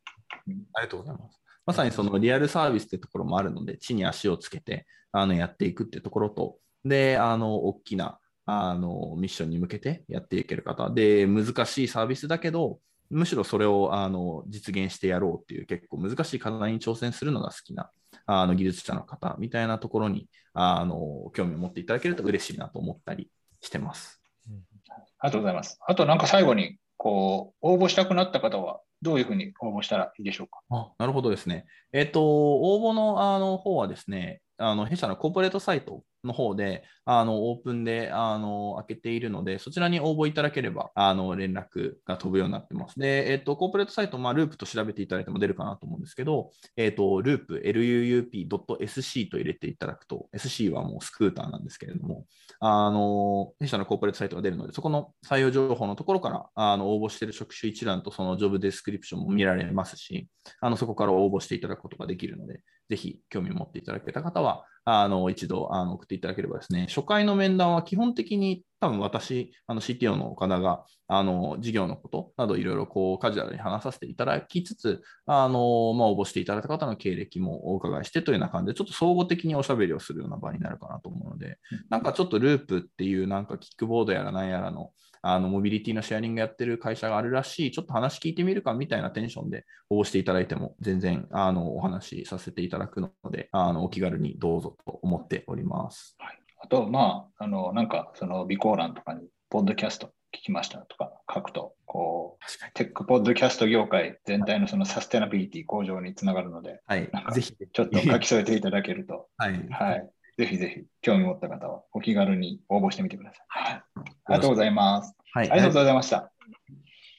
[0.47, 1.41] うん、ありがとうございます。
[1.67, 17.91] まさにそのリアルサービスってところもあるので、地に足をつけてあのやっていくってところと、で、あの、大きなあのミッションに向けてやっていける方で、難しいサービスだけど、むしろそれをあの実現してやろうっていう結構難しい課題に挑戦するのが好きな
[18.27, 23.31] あの技術者の方みたいなところにあの興味を持っていただけると嬉しいなと思ったり
[23.63, 24.21] してます。
[24.47, 25.79] うん、ありがとうございます。
[25.87, 30.61] あとなんか最後にこう応募したくなった方はどういうふうに応募したらいいでしょうか？
[30.69, 31.65] あなるほどですね。
[31.95, 42.99] えっ、と、応募のあの方はですね、あの弊社のコーポレートサイトの方で、あの、オープンで、あの、開けているので、そちらに応募いただければ、あの、連絡が飛ぶようになってます。
[42.99, 52.27] で、えっと、コーポレートサイト、まあ、ループと調べていただいても出るかなと思うんですけど、えっと、ループ、luup.sc と入れていただくと、SC はもうスクーターなんですけれども、
[52.61, 60.29] あの、弊社のコーポレートサイトが出るので、そこの採用情報のところから、あの、応募している職種一覧とそのジョブデスクリプションも見られますし、
[60.61, 81.59] あの、そこから応募していただくことができるので、ぜひ興味を持っていただけた方は、あの一度あの送っていただければですね、初回の面談は基本的に多分私、あの CTO の岡田があの事業のことなどいろいろこうカジュアルに話させていただきつつ、あのまあ、応募していただいた方の経歴もお伺いしてというような感じで、ちょっと総合的におしゃべりをするような場になるかなと思うので、
[81.91, 84.93] なんかちょっとループっていうなんかキックボードやらなんやらの
[85.23, 96.17] あのモビリティのシェアリングやってる会社があるらしい、ちょっと話聞いてみるかみたいなテンションで応募していただいても、全然あのお話しさせていただくので、あのお気軽にどうぞと思っております。
[96.19, 107.55] はい、あと、まあ、あのなんかその備考欄とかに、ポッドキャスト聞きましたとか書くと、こう、テックポッドキャスト業界全体のそのサステナビリティ向上につながるので、はい、ぜひ。
[107.73, 113.45] ちょっと書き添えていただけると、 はい、はい、ぜひぜひ興味持った方はお気軽に応募してみてください。
[113.49, 113.83] はい、あ
[114.29, 115.15] りがとうございます。
[115.33, 116.31] はい、ありがとうございました。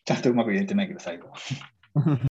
[0.06, 1.28] ちゃんとうまく言えてないけど、最後。